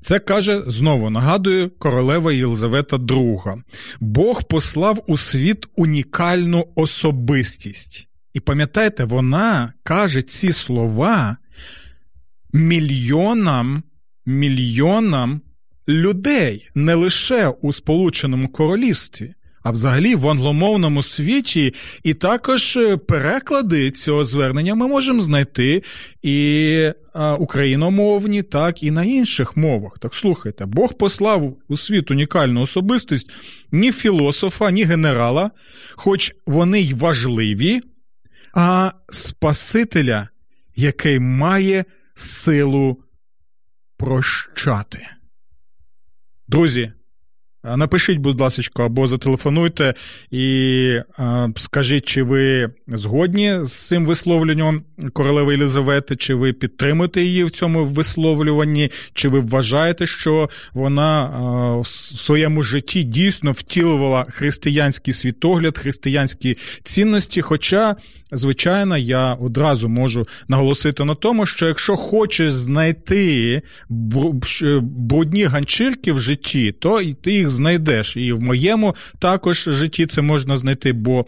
Це 0.00 0.18
каже 0.18 0.62
знову 0.66 1.10
нагадую 1.10 1.70
королева 1.78 2.32
Єлизавета 2.32 2.96
II. 2.96 3.62
Бог 4.00 4.42
послав 4.44 5.04
у 5.06 5.16
світ 5.16 5.66
унікальну 5.76 6.68
особистість. 6.74 8.08
І 8.32 8.40
пам'ятаєте, 8.40 9.04
вона 9.04 9.72
каже 9.82 10.22
ці 10.22 10.52
слова 10.52 11.36
мільйонам, 12.52 13.82
мільйонам 14.26 15.40
людей, 15.88 16.68
не 16.74 16.94
лише 16.94 17.48
у 17.48 17.72
Сполученому 17.72 18.48
Королівстві 18.48 19.34
а 19.64 19.70
взагалі 19.70 20.14
в 20.14 20.28
англомовному 20.28 21.02
світі, 21.02 21.74
і 22.02 22.14
також 22.14 22.76
е, 22.76 22.96
переклади 22.96 23.90
цього 23.90 24.24
звернення 24.24 24.74
ми 24.74 24.86
можемо 24.86 25.20
знайти 25.20 25.82
і 26.22 26.90
україномовні, 27.38 28.42
так 28.42 28.82
і 28.82 28.90
на 28.90 29.04
інших 29.04 29.56
мовах. 29.56 29.98
Так 29.98 30.14
слухайте, 30.14 30.66
Бог 30.66 30.94
послав 30.94 31.56
у 31.68 31.76
світ 31.76 32.10
унікальну 32.10 32.62
особистість 32.62 33.30
ні 33.72 33.92
філософа, 33.92 34.70
ні 34.70 34.84
генерала, 34.84 35.50
хоч 35.94 36.32
вони 36.46 36.80
й 36.80 36.94
важливі, 36.94 37.80
а 38.54 38.92
Спасителя, 39.08 40.28
який 40.76 41.18
має 41.18 41.84
силу 42.14 43.02
прощати. 43.96 45.08
Друзі. 46.48 46.92
Напишіть, 47.64 48.18
будь 48.18 48.40
ласка, 48.40 48.84
або 48.84 49.06
зателефонуйте 49.06 49.94
і 50.30 50.98
а, 51.18 51.48
скажіть, 51.56 52.04
чи 52.04 52.22
ви 52.22 52.70
згодні 52.88 53.58
з 53.62 53.86
цим 53.86 54.06
висловленням 54.06 54.82
королеви 55.12 55.52
Єлизавети, 55.52 56.16
чи 56.16 56.34
ви 56.34 56.52
підтримуєте 56.52 57.22
її 57.22 57.44
в 57.44 57.50
цьому 57.50 57.84
висловлюванні, 57.84 58.90
чи 59.14 59.28
ви 59.28 59.40
вважаєте, 59.40 60.06
що 60.06 60.50
вона 60.72 61.22
а, 61.22 61.76
в 61.80 61.86
своєму 61.86 62.62
житті 62.62 63.02
дійсно 63.02 63.52
втілювала 63.52 64.24
християнський 64.30 65.14
світогляд, 65.14 65.78
християнські 65.78 66.56
цінності? 66.82 67.40
Хоча 67.40 67.96
звичайно, 68.34 68.96
я 68.96 69.34
одразу 69.34 69.88
можу 69.88 70.26
наголосити 70.48 71.04
на 71.04 71.14
тому, 71.14 71.46
що 71.46 71.66
якщо 71.66 71.96
хочеш 71.96 72.52
знайти 72.52 73.62
брудні 73.88 75.44
ганчірки 75.44 76.12
в 76.12 76.20
житті, 76.20 76.72
то 76.72 77.00
і 77.00 77.14
ти 77.14 77.32
їх 77.32 77.50
знайдеш. 77.50 78.16
І 78.16 78.32
в 78.32 78.40
моєму 78.40 78.94
також 79.18 79.64
житті 79.70 80.06
це 80.06 80.22
можна 80.22 80.56
знайти, 80.56 80.92
бо. 80.92 81.26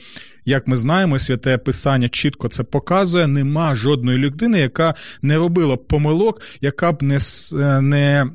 Як 0.49 0.69
ми 0.69 0.77
знаємо, 0.77 1.19
святе 1.19 1.59
писання 1.59 2.09
чітко 2.09 2.49
це 2.49 2.63
показує. 2.63 3.27
Нема 3.27 3.75
жодної 3.75 4.19
людини, 4.19 4.61
яка 4.61 4.95
не 5.23 5.37
робила 5.37 5.77
помилок, 5.77 6.43
яка 6.61 6.93
б 6.93 7.03
не 7.03 7.19
не 7.81 8.27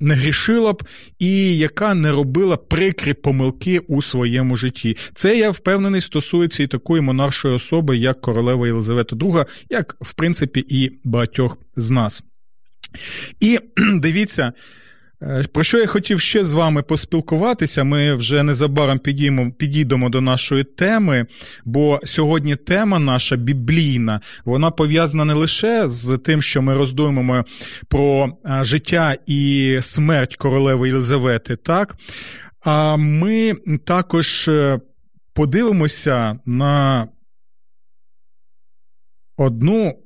не 0.00 0.14
грішила 0.14 0.72
б 0.72 0.82
і 1.18 1.58
яка 1.58 1.94
не 1.94 2.12
робила 2.12 2.56
прикрі 2.56 3.14
помилки 3.14 3.78
у 3.78 4.02
своєму 4.02 4.56
житті. 4.56 4.96
Це 5.14 5.38
я 5.38 5.50
впевнений 5.50 6.00
стосується 6.00 6.62
і 6.62 6.66
такої 6.66 7.02
монаршої 7.02 7.54
особи, 7.54 7.96
як 7.96 8.20
королева 8.20 8.66
Єлизавета 8.66 9.16
II, 9.16 9.46
як 9.70 9.96
в 10.00 10.12
принципі 10.14 10.64
і 10.68 10.90
багатьох 11.04 11.58
з 11.76 11.90
нас. 11.90 12.22
І 13.40 13.58
дивіться, 13.94 14.52
про 15.52 15.64
що 15.64 15.78
я 15.78 15.86
хотів 15.86 16.20
ще 16.20 16.44
з 16.44 16.52
вами 16.52 16.82
поспілкуватися? 16.82 17.84
Ми 17.84 18.14
вже 18.14 18.42
незабаром 18.42 18.98
підіймо, 18.98 19.52
підійдемо 19.52 20.08
до 20.08 20.20
нашої 20.20 20.64
теми, 20.64 21.26
бо 21.64 22.00
сьогодні 22.04 22.56
тема 22.56 22.98
наша 22.98 23.36
біблійна, 23.36 24.20
вона 24.44 24.70
пов'язана 24.70 25.24
не 25.24 25.34
лише 25.34 25.88
з 25.88 26.18
тим, 26.18 26.42
що 26.42 26.62
ми 26.62 26.74
роздумуємо 26.74 27.44
про 27.88 28.38
е, 28.46 28.64
життя 28.64 29.16
і 29.26 29.78
смерть 29.80 30.36
королеви 30.36 30.88
Єлизавети, 30.88 31.56
так? 31.56 31.96
А 32.64 32.96
ми 32.96 33.54
також 33.84 34.48
е, 34.48 34.80
подивимося 35.34 36.38
на 36.46 37.08
одну 39.36 39.99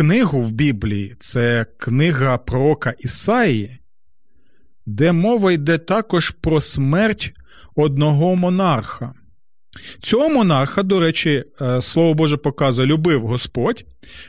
книгу 0.00 0.40
в 0.40 0.52
Біблії, 0.52 1.16
це 1.18 1.66
книга 1.78 2.38
пророка 2.38 2.94
Ісаї, 2.98 3.78
де 4.86 5.12
мова 5.12 5.52
йде 5.52 5.78
також 5.78 6.30
про 6.30 6.60
смерть 6.60 7.32
одного 7.76 8.36
монарха. 8.36 9.12
Цього 10.00 10.28
монарха, 10.28 10.82
до 10.82 11.00
речі, 11.00 11.44
е, 11.60 11.82
слово 11.82 12.14
Боже 12.14 12.36
показує, 12.36 12.88
любив 12.88 13.20
Господь, 13.20 13.84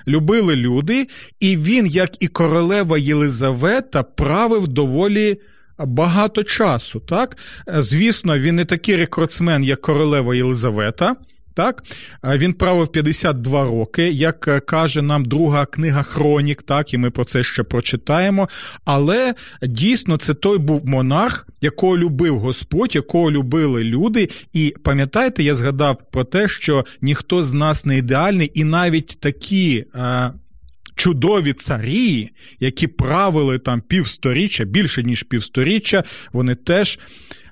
любили 0.07 0.55
люди, 0.55 1.07
і 1.39 1.57
він, 1.57 1.87
як 1.87 2.23
і 2.23 2.27
королева 2.27 2.97
Єлизавета, 2.97 4.03
правив 4.03 4.67
доволі 4.67 5.37
багато 5.79 6.43
часу. 6.43 6.99
Так? 6.99 7.37
Е, 7.67 7.81
звісно, 7.81 8.39
він 8.39 8.55
не 8.55 8.65
такий 8.65 8.95
рекордсмен, 8.95 9.63
як 9.63 9.81
королева 9.81 10.35
Єлизавета. 10.35 11.15
Так, 11.53 11.83
він 12.23 12.53
правив 12.53 12.87
52 12.87 13.63
роки, 13.63 14.11
як 14.11 14.47
е, 14.47 14.59
каже 14.59 15.01
нам 15.01 15.25
друга 15.25 15.65
книга 15.65 16.03
Хронік, 16.03 16.63
так, 16.63 16.93
і 16.93 16.97
ми 16.97 17.09
про 17.09 17.25
це 17.25 17.43
ще 17.43 17.63
прочитаємо. 17.63 18.49
Але 18.85 19.35
дійсно 19.61 20.17
це 20.17 20.33
той 20.33 20.57
був 20.57 20.85
монарх, 20.85 21.47
якого 21.61 21.97
любив 21.97 22.39
Господь, 22.39 22.95
якого 22.95 23.31
любили 23.31 23.83
люди. 23.83 24.29
І 24.53 24.75
пам'ятаєте, 24.83 25.43
я 25.43 25.55
згадав 25.55 25.97
про 26.11 26.23
те, 26.23 26.47
що 26.47 26.85
ніхто 27.01 27.43
з 27.43 27.53
нас 27.53 27.85
не 27.85 27.97
ідеальний, 27.97 28.51
і 28.53 28.63
навіть 28.63 29.17
такі. 29.19 29.85
Е, 29.95 30.31
чудові 30.95 31.53
царі, 31.53 32.29
які 32.59 32.87
правили 32.87 33.59
там 33.59 33.81
півсторіччя, 33.81 34.65
більше 34.65 35.03
ніж 35.03 35.23
півсторіччя, 35.23 36.03
вони 36.33 36.55
теж 36.55 36.99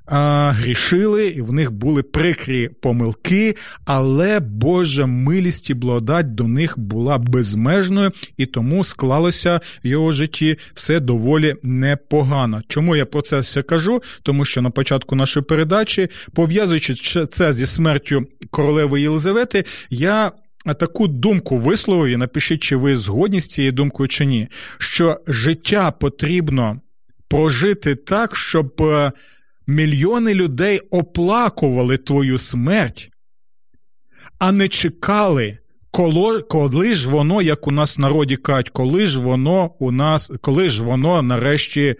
грішили, 0.09 1.27
і 1.27 1.41
в 1.41 1.53
них 1.53 1.71
були 1.71 2.03
прикрі 2.03 2.69
помилки, 2.81 3.55
але 3.85 4.39
Божа 4.39 5.05
милість 5.05 5.69
і 5.69 5.73
благодать 5.73 6.35
до 6.35 6.43
них 6.43 6.79
була 6.79 7.17
безмежною, 7.17 8.11
і 8.37 8.45
тому 8.45 8.83
склалося 8.83 9.61
в 9.83 9.87
його 9.87 10.11
житті 10.11 10.57
все 10.73 10.99
доволі 10.99 11.55
непогано. 11.63 12.61
Чому 12.67 12.95
я 12.95 13.05
про 13.05 13.21
це 13.21 13.39
все 13.39 13.61
кажу? 13.61 14.01
Тому 14.23 14.45
що 14.45 14.61
на 14.61 14.69
початку 14.69 15.15
нашої 15.15 15.43
передачі, 15.43 16.07
пов'язуючи 16.33 17.25
це 17.25 17.53
зі 17.53 17.65
смертю 17.65 18.25
королеви 18.51 19.01
Єлизавети, 19.01 19.65
я. 19.89 20.31
Таку 20.79 21.07
думку 21.07 21.57
висловив 21.57 22.07
і 22.07 22.17
напишіть, 22.17 22.63
чи 22.63 22.75
ви 22.75 22.95
згодні 22.95 23.39
з 23.39 23.47
цією 23.47 23.71
думкою 23.71 24.07
чи 24.07 24.25
ні, 24.25 24.47
що 24.77 25.19
життя 25.27 25.91
потрібно 25.91 26.81
прожити 27.27 27.95
так, 27.95 28.35
щоб 28.35 28.81
е, 28.81 29.11
мільйони 29.69 30.33
людей 30.33 30.79
оплакували 30.79 31.97
твою 31.97 32.37
смерть, 32.37 33.11
а 34.39 34.51
не 34.51 34.67
чекали, 34.67 35.57
коли, 35.91 36.41
коли 36.41 36.95
ж 36.95 37.09
воно, 37.09 37.41
як 37.41 37.67
у 37.67 37.71
нас 37.71 37.97
в 37.97 38.01
народі 38.01 38.35
кажуть, 38.35 38.69
коли 38.69 39.05
ж 39.05 39.21
воно 39.21 39.71
у 39.79 39.91
нас, 39.91 40.31
коли 40.41 40.69
ж 40.69 40.83
воно 40.83 41.21
нарешті 41.21 41.95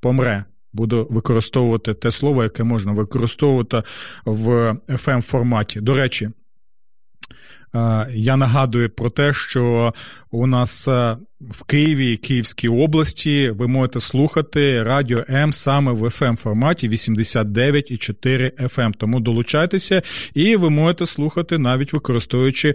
помре. 0.00 0.44
Буду 0.72 1.06
використовувати 1.10 1.94
те 1.94 2.10
слово, 2.10 2.42
яке 2.42 2.64
можна 2.64 2.92
використовувати 2.92 3.82
в 4.24 4.48
fm 4.88 5.22
форматі. 5.22 5.80
До 5.80 5.94
речі, 5.94 6.30
я 8.10 8.36
нагадую 8.36 8.90
про 8.90 9.10
те, 9.10 9.32
що 9.32 9.94
у 10.30 10.46
нас 10.46 10.88
в 11.40 11.64
Києві 11.66 12.16
Київській 12.16 12.68
області 12.68 13.50
ви 13.50 13.66
можете 13.66 14.00
слухати 14.00 14.82
радіо 14.82 15.24
М 15.30 15.52
саме 15.52 15.92
в 15.92 16.02
fm 16.04 16.36
форматі 16.36 16.88
89,4 16.88 18.62
FM. 18.62 18.92
Тому 18.98 19.20
долучайтеся, 19.20 20.02
і 20.34 20.56
ви 20.56 20.70
можете 20.70 21.06
слухати 21.06 21.58
навіть 21.58 21.92
використовуючи. 21.92 22.74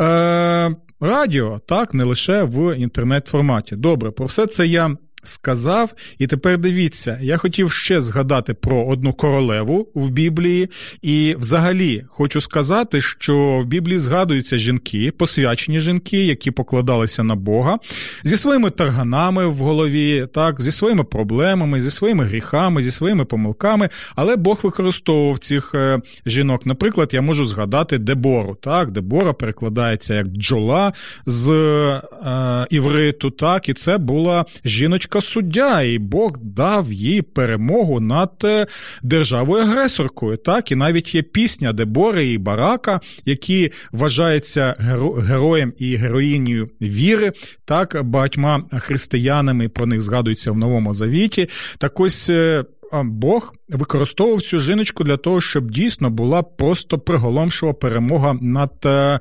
Е, 0.00 0.76
Радіо, 1.04 1.60
так, 1.66 1.94
не 1.94 2.04
лише 2.04 2.42
в 2.42 2.76
інтернет-форматі. 2.76 3.76
Добре, 3.76 4.10
про 4.10 4.26
все 4.26 4.46
це 4.46 4.66
я 4.66 4.96
сказав. 5.22 5.94
І 6.18 6.26
тепер 6.26 6.58
дивіться, 6.58 7.18
я 7.22 7.36
хотів 7.36 7.72
ще 7.72 8.00
згадати 8.00 8.54
про 8.54 8.86
одну 8.86 9.12
королеву 9.12 9.88
в 9.94 10.10
Біблії, 10.10 10.70
і 11.02 11.36
взагалі 11.38 12.04
хочу 12.08 12.40
сказати, 12.40 13.00
що 13.00 13.60
в 13.62 13.66
Біблії 13.66 13.98
згадуються 13.98 14.58
жінки, 14.58 15.12
посвячені 15.18 15.80
жінки, 15.80 16.24
які 16.24 16.50
покладалися 16.50 17.22
на 17.22 17.34
Бога 17.34 17.78
зі 18.24 18.36
своїми 18.36 18.70
тарганами 18.70 19.46
в 19.46 19.56
голові, 19.56 20.26
так, 20.34 20.60
зі 20.60 20.72
своїми 20.72 21.04
проблемами, 21.04 21.80
зі 21.80 21.90
своїми 21.90 22.24
гріхами, 22.24 22.82
зі 22.82 22.90
своїми 22.90 23.24
помилками. 23.24 23.88
Але 24.16 24.36
Бог 24.36 24.60
використовував 24.62 25.38
цих 25.38 25.72
е, 25.74 26.00
жінок. 26.26 26.66
Наприклад, 26.66 27.10
я 27.12 27.22
можу 27.22 27.44
згадати 27.44 27.98
Дебору. 27.98 28.56
Так, 28.60 28.90
Дебора 28.90 29.32
перекладається 29.32 30.14
як 30.14 30.26
джола 30.26 30.92
з 31.26 31.50
е, 31.50 32.66
івриту, 32.70 33.30
так, 33.30 33.68
і 33.68 33.74
це 33.74 33.98
була 33.98 34.44
жіночка 34.64 35.11
жіночка 35.12 35.20
суддя, 35.20 35.82
і 35.82 35.98
Бог 35.98 36.32
дав 36.42 36.92
їй 36.92 37.22
перемогу 37.22 38.00
над 38.00 38.32
е, 38.44 38.66
державою 39.02 39.62
агресоркою. 39.62 40.36
Так, 40.36 40.72
і 40.72 40.76
навіть 40.76 41.14
є 41.14 41.22
пісня 41.22 41.72
Дебори 41.72 42.26
і 42.26 42.38
Барака, 42.38 43.00
які 43.24 43.70
вважаються 43.92 44.74
героєм 45.18 45.72
і 45.78 45.96
героїнею 45.96 46.68
віри, 46.80 47.32
так 47.64 48.02
багатьма 48.04 48.64
християнами 48.72 49.68
про 49.68 49.86
них 49.86 50.00
згадується 50.00 50.52
в 50.52 50.56
Новому 50.56 50.92
Завіті. 50.94 51.48
Так 51.78 52.00
ось. 52.00 52.30
Е, 52.30 52.64
Бог 53.04 53.54
використовував 53.68 54.42
цю 54.42 54.58
жіночку 54.58 55.04
для 55.04 55.16
того, 55.16 55.40
щоб 55.40 55.70
дійсно 55.70 56.10
була 56.10 56.42
просто 56.42 56.98
приголомшива 56.98 57.72
перемога 57.72 58.38
над 58.40 58.72
е, 58.84 59.20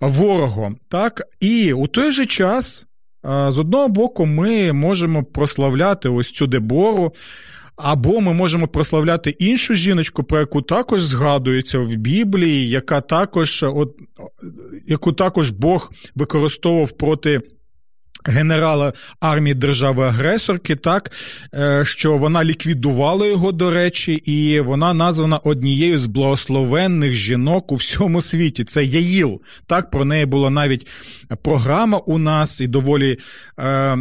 ворогом. 0.00 0.76
Так, 0.88 1.22
і 1.40 1.72
у 1.72 1.86
той 1.86 2.12
же 2.12 2.26
час 2.26 2.86
з 3.24 3.58
одного 3.58 3.88
боку, 3.88 4.26
ми 4.26 4.72
можемо 4.72 5.24
прославляти 5.24 6.08
ось 6.08 6.32
цю 6.32 6.46
дебору. 6.46 7.12
Або 7.76 8.20
ми 8.20 8.32
можемо 8.32 8.68
прославляти 8.68 9.30
іншу 9.30 9.74
жіночку, 9.74 10.24
про 10.24 10.40
яку 10.40 10.62
також 10.62 11.02
згадується 11.02 11.78
в 11.78 11.96
Біблії, 11.96 12.68
яка 12.68 13.00
також, 13.00 13.62
от, 13.62 13.96
яку 14.86 15.12
також 15.12 15.50
Бог 15.50 15.92
використовував 16.14 16.90
проти 16.92 17.40
генерала 18.24 18.92
армії 19.20 19.54
держави-агресорки, 19.54 20.76
так 20.76 21.12
е, 21.54 21.82
що 21.84 22.16
вона 22.16 22.44
ліквідувала 22.44 23.26
його, 23.26 23.52
до 23.52 23.70
речі, 23.70 24.12
і 24.12 24.60
вона 24.60 24.94
названа 24.94 25.38
однією 25.38 25.98
з 25.98 26.06
благословенних 26.06 27.14
жінок 27.14 27.72
у 27.72 27.74
всьому 27.74 28.20
світі. 28.20 28.64
Це 28.64 28.84
Яїл. 28.84 29.40
Так, 29.66 29.90
про 29.90 30.04
неї 30.04 30.26
була 30.26 30.50
навіть 30.50 30.86
програма 31.42 31.98
у 31.98 32.18
нас, 32.18 32.60
і 32.60 32.66
доволі 32.66 33.18
е, 33.58 33.98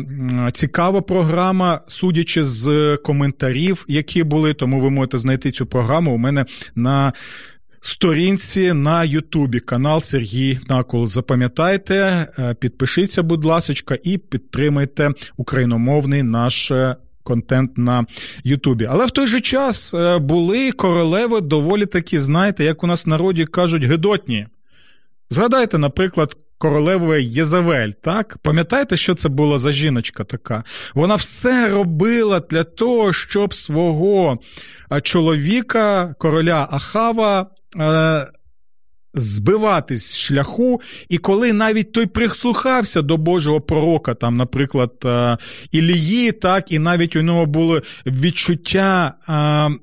цікава 0.53 1.01
програма, 1.01 1.81
судячи 1.87 2.43
з 2.43 2.97
коментарів, 2.97 3.85
які 3.87 4.23
були. 4.23 4.53
Тому 4.53 4.79
ви 4.79 4.89
можете 4.89 5.17
знайти 5.17 5.51
цю 5.51 5.65
програму 5.65 6.13
у 6.13 6.17
мене 6.17 6.45
на 6.75 7.13
сторінці 7.85 8.73
на 8.73 9.03
Ютубі 9.03 9.59
канал 9.59 10.01
Сергій 10.01 10.59
Накол. 10.69 11.07
Запам'ятайте, 11.07 12.27
е, 12.39 12.53
підпишіться, 12.53 13.23
будь 13.23 13.45
ласка, 13.45 13.97
і 14.03 14.17
підтримайте 14.17 15.11
україномовний 15.37 16.23
наш. 16.23 16.71
Е, 16.71 16.95
контент 17.23 17.77
на 17.77 18.05
Ютубі. 18.43 18.85
Але 18.85 19.05
в 19.05 19.11
той 19.11 19.27
же 19.27 19.41
час 19.41 19.93
е, 19.93 20.17
були 20.17 20.71
королеви 20.71 21.41
доволі 21.41 21.85
такі, 21.85 22.19
знаєте, 22.19 22.63
як 22.63 22.83
у 22.83 22.87
нас 22.87 23.05
в 23.05 23.09
народі 23.09 23.45
кажуть, 23.45 23.83
гидотні. 23.83 24.47
Згадайте, 25.29 25.77
наприклад, 25.77 26.37
королеву 26.57 27.13
Єзавель, 27.15 27.89
так? 27.89 28.37
Пам'ятаєте, 28.41 28.97
що 28.97 29.15
це 29.15 29.29
була 29.29 29.57
за 29.57 29.71
жіночка 29.71 30.23
така? 30.23 30.63
Вона 30.93 31.15
все 31.15 31.69
робила 31.69 32.39
для 32.39 32.63
того, 32.63 33.13
щоб 33.13 33.53
свого 33.53 34.39
чоловіка, 35.03 36.15
короля 36.19 36.67
Ахава, 36.71 37.47
е, 37.79 38.27
збиватись 39.13 40.11
з 40.11 40.17
шляху, 40.17 40.81
і 41.09 41.17
коли 41.17 41.53
навіть 41.53 41.91
той 41.91 42.05
прислухався 42.05 43.01
до 43.01 43.17
Божого 43.17 43.61
пророка, 43.61 44.13
там, 44.13 44.37
наприклад, 44.37 44.93
е, 45.05 45.37
Ілії, 45.71 46.31
так, 46.31 46.71
і 46.71 46.79
навіть 46.79 47.15
у 47.15 47.21
нього 47.21 47.45
було 47.45 47.81
відчуття. 48.05 49.13
Е, 49.29 49.82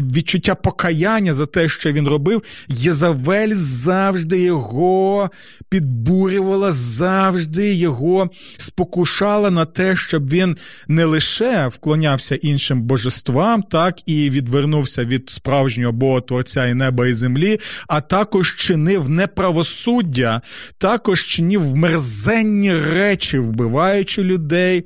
відчуття 0.00 0.54
покаяння 0.54 1.34
за 1.34 1.46
те, 1.46 1.68
що 1.68 1.92
він 1.92 2.08
робив, 2.08 2.42
Єзавель 2.68 3.52
завжди 3.54 4.40
його 4.40 5.30
підбурювала, 5.68 6.72
завжди 6.72 7.74
його 7.74 8.30
спокушала 8.56 9.50
на 9.50 9.64
те, 9.64 9.96
щоб 9.96 10.30
він 10.30 10.56
не 10.88 11.04
лише 11.04 11.68
вклонявся 11.68 12.34
іншим 12.34 12.82
божествам, 12.82 13.62
так 13.62 13.98
і 14.06 14.30
відвернувся 14.30 15.04
від 15.04 15.30
справжнього 15.30 15.92
Бога 15.92 16.20
Творця 16.20 16.66
і 16.66 16.74
неба 16.74 17.06
і 17.06 17.14
землі, 17.14 17.58
а 17.88 18.00
також 18.00 18.56
чинив 18.56 19.08
неправосуддя, 19.08 20.40
також 20.78 21.24
чинив 21.24 21.76
мерзенні 21.76 22.74
речі, 22.74 23.38
вбиваючи 23.38 24.22
людей 24.22 24.84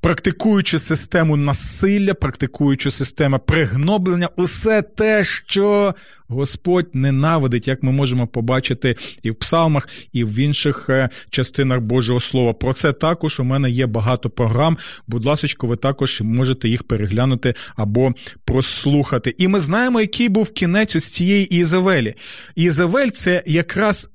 практикуючи 0.00 0.78
систему 0.78 1.36
насилля, 1.36 2.14
практикуючи 2.14 2.90
систему 2.90 3.38
пригноблення, 3.38 4.28
усе 4.36 4.82
те, 4.82 5.24
що 5.24 5.94
Господь 6.28 6.94
ненавидить, 6.94 7.68
як 7.68 7.82
ми 7.82 7.92
можемо 7.92 8.26
побачити 8.26 8.96
і 9.22 9.30
в 9.30 9.34
псалмах, 9.34 9.88
і 10.12 10.24
в 10.24 10.38
інших 10.38 10.86
е, 10.88 11.08
частинах 11.30 11.80
Божого 11.80 12.20
Слова. 12.20 12.52
Про 12.52 12.72
це 12.72 12.92
також 12.92 13.40
у 13.40 13.44
мене 13.44 13.70
є 13.70 13.86
багато 13.86 14.30
програм. 14.30 14.78
Будь 15.06 15.24
ласка, 15.24 15.66
ви 15.66 15.76
також 15.76 16.20
можете 16.20 16.68
їх 16.68 16.82
переглянути 16.82 17.54
або 17.76 18.12
прослухати. 18.44 19.34
І 19.38 19.48
ми 19.48 19.60
знаємо, 19.60 20.00
який 20.00 20.28
був 20.28 20.52
кінець 20.52 20.96
ось 20.96 21.10
цієї 21.10 21.44
Ізавелі. 21.44 22.14
Ізавель 22.54 23.08
це 23.08 23.42
якраз, 23.46 24.10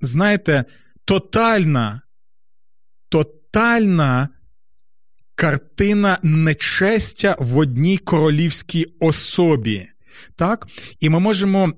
знаєте, 0.00 0.64
тотальна. 1.04 2.00
Тотальна 3.52 4.28
картина 5.34 6.18
нечестя 6.22 7.36
в 7.38 7.58
одній 7.58 7.98
королівській 7.98 8.86
особі. 9.00 9.88
Так? 10.36 10.66
І 11.00 11.10
ми 11.10 11.20
можемо 11.20 11.72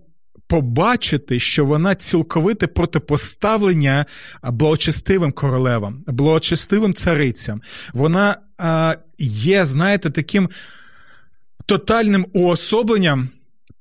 побачити, 0.46 1.40
що 1.40 1.64
вона 1.64 1.94
цілковите 1.94 2.66
протипоставлення 2.66 4.06
благочестивим 4.42 5.32
королевам, 5.32 6.04
благочестивим 6.06 6.94
царицям. 6.94 7.62
Вона 7.92 8.36
а, 8.58 8.96
є, 9.18 9.66
знаєте, 9.66 10.10
таким 10.10 10.50
тотальним 11.66 12.26
уособленням 12.32 13.28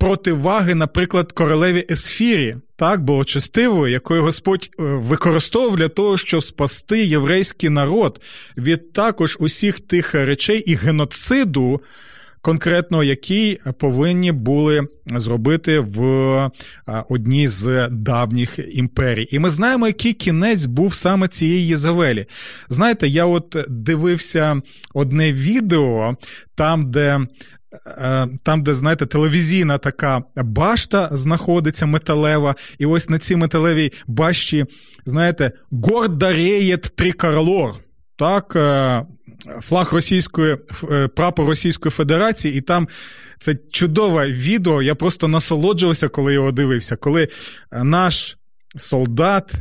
противаги, 0.03 0.75
наприклад, 0.75 1.31
королеві 1.31 1.85
Есфірі, 1.91 2.55
так, 2.75 3.03
благочестивої, 3.03 3.93
якої 3.93 4.21
Господь 4.21 4.69
е, 4.79 4.83
використовував 4.83 5.77
для 5.77 5.89
того, 5.89 6.17
щоб 6.17 6.43
спасти 6.43 7.05
єврейський 7.05 7.69
народ 7.69 8.21
від 8.57 8.93
також 8.93 9.37
усіх 9.39 9.79
тих 9.79 10.15
речей 10.15 10.59
і 10.59 10.75
геноциду. 10.75 11.81
Конкретно 12.41 13.03
який 13.03 13.59
повинні 13.79 14.31
були 14.31 14.87
зробити 15.05 15.79
в 15.79 16.01
одній 17.09 17.47
з 17.47 17.89
давніх 17.91 18.59
імперій. 18.73 19.27
І 19.31 19.39
ми 19.39 19.49
знаємо, 19.49 19.87
який 19.87 20.13
кінець 20.13 20.65
був 20.65 20.95
саме 20.95 21.27
цієї 21.27 21.67
Єзавелі. 21.67 22.25
Знаєте, 22.69 23.07
я 23.07 23.25
от 23.25 23.57
дивився 23.69 24.61
одне 24.93 25.33
відео 25.33 26.17
там, 26.55 26.91
де 26.91 27.19
Е, 27.19 27.52
там, 28.43 28.63
де, 28.63 28.73
знаєте, 28.73 29.05
телевізійна 29.05 29.77
така 29.77 30.23
башта 30.35 31.09
знаходиться 31.11 31.85
металева, 31.85 32.55
і 32.79 32.85
ось 32.85 33.09
на 33.09 33.19
цій 33.19 33.35
металевій 33.35 33.91
башті, 34.07 34.65
знаєте, 35.05 35.51
гордареєт 35.71 36.81
трикарлор. 36.81 37.75
Так, 38.17 38.55
е, 38.55 39.05
флаг 39.61 39.93
російської 39.93 40.57
е, 40.91 41.07
прапор 41.07 41.47
Російської 41.47 41.91
Федерації, 41.91 42.53
і 42.53 42.61
там 42.61 42.87
це 43.39 43.55
чудове 43.71 44.27
відео. 44.31 44.81
Я 44.81 44.95
просто 44.95 45.27
насолоджувався, 45.27 46.07
коли 46.07 46.33
його 46.33 46.51
дивився. 46.51 46.95
Коли 46.95 47.27
наш 47.71 48.37
солдат 48.77 49.53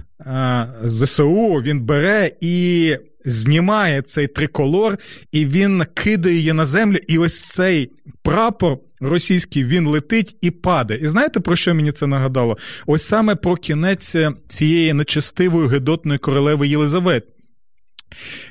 ЗСУ 0.85 1.48
він 1.48 1.81
бере 1.81 2.31
і 2.40 2.96
знімає 3.25 4.03
цей 4.03 4.27
триколор, 4.27 4.99
і 5.33 5.47
він 5.47 5.85
кидає 5.95 6.37
її 6.37 6.53
на 6.53 6.67
землю. 6.67 6.99
І 7.09 7.19
ось 7.19 7.41
цей 7.41 7.91
прапор 8.23 8.79
російський 9.01 9.65
він 9.65 9.87
летить 9.87 10.37
і 10.41 10.51
падає. 10.51 11.01
І 11.01 11.09
знаєте, 11.09 11.41
про 11.41 11.57
що 11.57 11.75
мені 11.75 11.93
це 11.93 12.07
нагадало? 12.07 12.59
Ось 12.87 13.03
саме 13.03 13.35
про 13.35 13.57
кінець 13.57 14.17
цієї 14.49 14.93
нечестивої 14.93 15.69
гидотної 15.69 16.19
королеви 16.19 16.69
Єлизавет, 16.69 17.25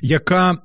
яка. 0.02 0.58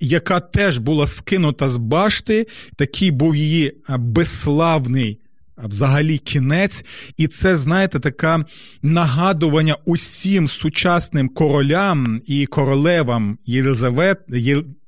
Яка 0.00 0.40
теж 0.40 0.78
була 0.78 1.06
скинута 1.06 1.68
з 1.68 1.76
башти, 1.76 2.46
такий 2.76 3.10
був 3.10 3.36
її 3.36 3.72
безславний 3.98 5.20
взагалі 5.56 6.18
кінець, 6.18 6.84
і 7.16 7.26
це, 7.26 7.56
знаєте, 7.56 8.00
таке 8.00 8.38
нагадування 8.82 9.76
усім 9.84 10.48
сучасним 10.48 11.28
королям 11.28 12.20
і 12.26 12.46
королевам 12.46 13.38
Єлизавет, 13.46 14.18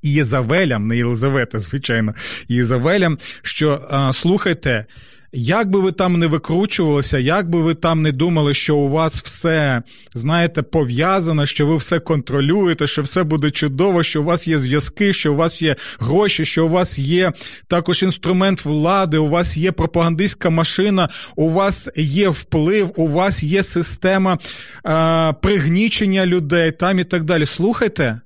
Єзавелям, 0.02 0.88
не 0.88 0.96
Єлизавета, 0.96 1.58
звичайно, 1.58 2.14
Єзавелям, 2.48 3.18
що 3.42 3.88
слухайте. 4.12 4.86
Як 5.32 5.70
би 5.70 5.80
ви 5.80 5.92
там 5.92 6.18
не 6.18 6.26
викручувалися, 6.26 7.18
як 7.18 7.50
би 7.50 7.60
ви 7.60 7.74
там 7.74 8.02
не 8.02 8.12
думали, 8.12 8.54
що 8.54 8.76
у 8.76 8.88
вас 8.88 9.14
все, 9.14 9.82
знаєте, 10.14 10.62
пов'язано, 10.62 11.46
що 11.46 11.66
ви 11.66 11.76
все 11.76 11.98
контролюєте, 12.00 12.86
що 12.86 13.02
все 13.02 13.22
буде 13.22 13.50
чудово, 13.50 14.02
що 14.02 14.20
у 14.22 14.24
вас 14.24 14.48
є 14.48 14.58
зв'язки, 14.58 15.12
що 15.12 15.32
у 15.32 15.36
вас 15.36 15.62
є 15.62 15.76
гроші, 15.98 16.44
що 16.44 16.66
у 16.66 16.68
вас 16.68 16.98
є 16.98 17.32
також 17.68 18.02
інструмент 18.02 18.64
влади, 18.64 19.18
у 19.18 19.28
вас 19.28 19.56
є 19.56 19.72
пропагандистська 19.72 20.50
машина, 20.50 21.08
у 21.36 21.50
вас 21.50 21.90
є 21.96 22.28
вплив, 22.28 22.92
у 22.96 23.06
вас 23.06 23.42
є 23.42 23.62
система 23.62 24.38
а, 24.84 25.32
пригнічення 25.42 26.26
людей 26.26 26.72
там 26.72 26.98
і 26.98 27.04
так 27.04 27.24
далі. 27.24 27.46
Слухайте, 27.46 28.20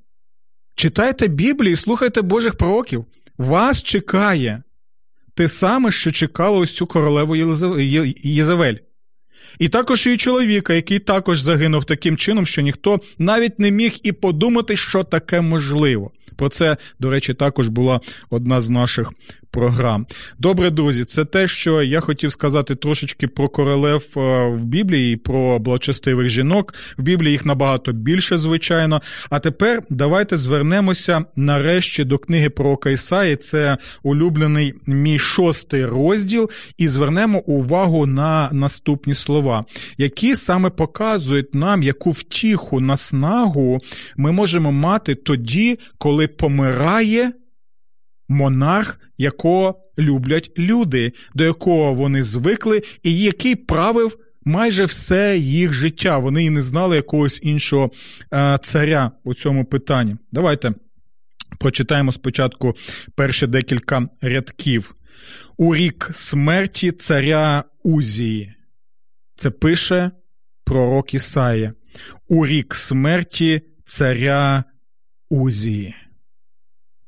читайте 0.74 1.28
Біблію, 1.28 1.76
слухайте 1.76 2.22
Божих 2.22 2.54
пророків. 2.54 3.04
Вас 3.38 3.82
чекає 3.82 4.62
те 5.40 5.48
саме, 5.48 5.92
що 5.92 6.12
чекало 6.12 6.59
ось 6.59 6.74
цю 6.74 6.87
королеву 6.87 7.37
Єзавель. 8.24 8.74
І 9.59 9.68
також 9.68 10.07
і 10.07 10.16
чоловіка, 10.16 10.74
який 10.74 10.98
також 10.98 11.40
загинув 11.40 11.85
таким 11.85 12.16
чином, 12.16 12.46
що 12.46 12.62
ніхто 12.62 13.00
навіть 13.18 13.59
не 13.59 13.70
міг 13.70 13.96
і 14.03 14.12
подумати, 14.12 14.76
що 14.76 15.05
таке 15.05 15.40
можливо. 15.40 16.11
Про 16.37 16.48
це, 16.48 16.76
до 16.98 17.11
речі, 17.11 17.35
також 17.35 17.68
була 17.68 18.00
одна 18.31 18.61
з 18.61 18.70
наших 18.70 19.12
програм. 19.50 20.06
Добре, 20.38 20.70
друзі, 20.70 21.04
це 21.04 21.24
те, 21.24 21.46
що 21.46 21.82
я 21.82 22.00
хотів 22.00 22.32
сказати 22.32 22.74
трошечки 22.74 23.28
про 23.28 23.48
королев 23.48 24.04
е, 24.16 24.20
в 24.46 24.64
Біблії, 24.64 25.16
про 25.16 25.58
благочестивих 25.58 26.28
жінок. 26.28 26.74
В 26.98 27.02
Біблії 27.02 27.32
їх 27.32 27.46
набагато 27.46 27.92
більше, 27.92 28.38
звичайно. 28.38 29.02
А 29.30 29.38
тепер 29.38 29.82
давайте 29.90 30.38
звернемося 30.38 31.24
нарешті 31.36 32.04
до 32.04 32.18
книги 32.18 32.50
про 32.50 32.78
Ісаї. 32.86 33.36
Це 33.36 33.78
улюблений 34.02 34.74
мій 34.86 35.18
шостий 35.18 35.84
розділ, 35.84 36.50
і 36.78 36.88
звернемо 36.88 37.38
увагу 37.38 38.06
на 38.06 38.48
наступні 38.52 39.14
слова, 39.14 39.64
які 39.98 40.36
саме 40.36 40.70
показують 40.70 41.54
нам, 41.54 41.82
яку 41.82 42.10
втіху, 42.10 42.80
наснагу 42.80 43.78
ми 44.16 44.32
можемо 44.32 44.72
мати 44.72 45.14
тоді, 45.14 45.78
коли 45.98 46.28
помирає 46.28 47.32
монарх, 48.31 49.01
якого 49.19 49.81
люблять 49.99 50.51
люди, 50.59 51.12
до 51.35 51.45
якого 51.45 51.95
вони 51.95 52.23
звикли, 52.23 52.83
і 53.03 53.19
який 53.19 53.57
правив 53.57 54.16
майже 54.45 54.85
все 54.85 55.38
їх 55.38 55.73
життя. 55.73 56.19
Вони 56.19 56.45
і 56.45 56.51
не 56.51 56.62
знали 56.62 56.97
якогось 56.97 57.40
іншого 57.43 57.90
е, 58.33 58.59
царя 58.62 59.11
у 59.25 59.35
цьому 59.35 59.64
питанні. 59.64 60.16
Давайте 60.33 60.73
прочитаємо 61.59 62.12
спочатку 62.12 62.75
перші 63.14 63.47
декілька 63.47 64.09
рядків. 64.21 64.95
У 65.57 65.75
рік 65.75 66.11
смерті 66.12 66.93
царя 66.93 67.64
Узії. 67.83 68.55
Це 69.37 69.51
пише 69.51 70.11
пророк 70.64 71.14
Ісая. 71.14 71.73
У 72.29 72.47
рік 72.47 72.75
смерті 72.75 73.61
царя 73.85 74.64
Узії. 75.31 75.95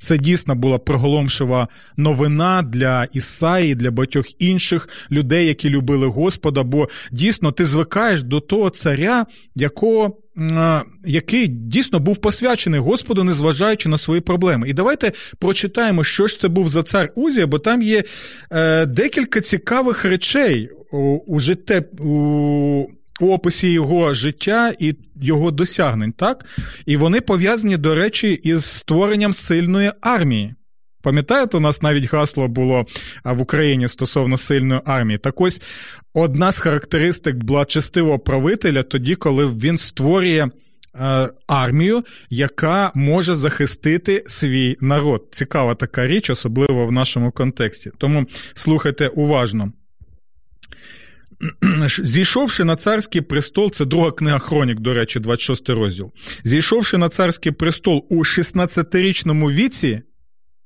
Це 0.03 0.19
дійсно 0.19 0.55
була 0.55 0.79
приголомшива 0.79 1.69
новина 1.97 2.63
для 2.63 3.07
Ісаї, 3.13 3.75
для 3.75 3.91
багатьох 3.91 4.43
інших 4.43 4.89
людей, 5.11 5.47
які 5.47 5.71
любили 5.71 6.07
Господа. 6.07 6.63
Бо 6.63 6.89
дійсно 7.11 7.53
ти 7.53 7.65
звикаєш 7.65 8.23
до 8.23 8.41
того 8.41 8.71
царя, 8.71 9.27
якого. 9.55 10.19
Який 11.05 11.49
дійсно 11.49 12.01
був 12.01 12.17
посвячений 12.17 12.81
Господу, 12.81 13.25
незважаючи 13.25 13.89
на 13.89 13.99
свої 13.99 14.21
проблеми. 14.21 14.69
І 14.69 14.73
давайте 14.73 15.13
прочитаємо, 15.39 16.05
що 16.05 16.27
ж 16.27 16.41
це 16.41 16.49
був 16.49 16.69
за 16.69 16.83
цар 16.83 17.13
Узія, 17.15 17.47
бо 17.47 17.59
там 17.59 17.83
є 17.83 18.05
е, 18.53 18.87
декілька 18.87 19.41
цікавих 19.41 20.05
речей 20.05 20.71
у, 21.27 21.39
житте, 21.39 21.85
у, 22.01 22.87
у 23.23 23.33
описі 23.33 23.69
його 23.69 24.13
життя 24.13 24.75
і 24.79 24.95
його 25.21 25.51
досягнень, 25.51 26.13
так? 26.13 26.45
І 26.87 26.97
вони 26.97 27.21
пов'язані, 27.21 27.77
до 27.77 27.95
речі, 27.95 28.33
із 28.33 28.65
створенням 28.65 29.33
сильної 29.33 29.93
армії. 30.01 30.55
Пам'ятаєте, 31.03 31.57
у 31.57 31.61
нас 31.61 31.83
навіть 31.83 32.13
гасло 32.13 32.49
було 32.49 32.87
в 33.25 33.41
Україні 33.41 33.89
стосовно 33.89 34.37
сильної 34.37 34.81
армії. 34.85 35.19
Так 35.19 35.41
ось 35.41 35.63
одна 36.15 36.53
з 36.53 36.59
характеристик 36.59 37.37
благочестивого 37.37 38.19
правителя 38.19 38.83
тоді, 38.83 39.15
коли 39.15 39.47
він 39.47 39.77
створює 39.77 40.49
е, 40.95 41.29
армію, 41.47 42.05
яка 42.31 42.93
може 42.95 43.35
захистити 43.35 44.25
свій 44.27 44.77
народ. 44.81 45.29
Цікава 45.33 45.75
така 45.75 46.07
річ, 46.07 46.31
особливо 46.31 46.87
в 46.87 46.93
нашому 46.93 47.33
контексті. 47.33 47.91
Тому 47.99 48.27
слухайте 48.55 49.09
уважно. 49.09 49.73
Зійшовши 52.03 52.65
на 52.65 52.77
царський 52.77 53.21
престол, 53.21 53.71
це 53.71 53.85
друга 53.85 54.11
книга 54.11 54.39
Хронік, 54.39 54.81
до 54.81 54.95
речі, 54.95 55.21
26 55.21 55.69
розділ. 55.69 56.13
Зійшовши 56.45 56.99
на 56.99 57.09
царський 57.09 57.53
престол 57.53 58.07
у 58.09 58.25
16-річному 58.25 59.53
віці, 59.53 60.03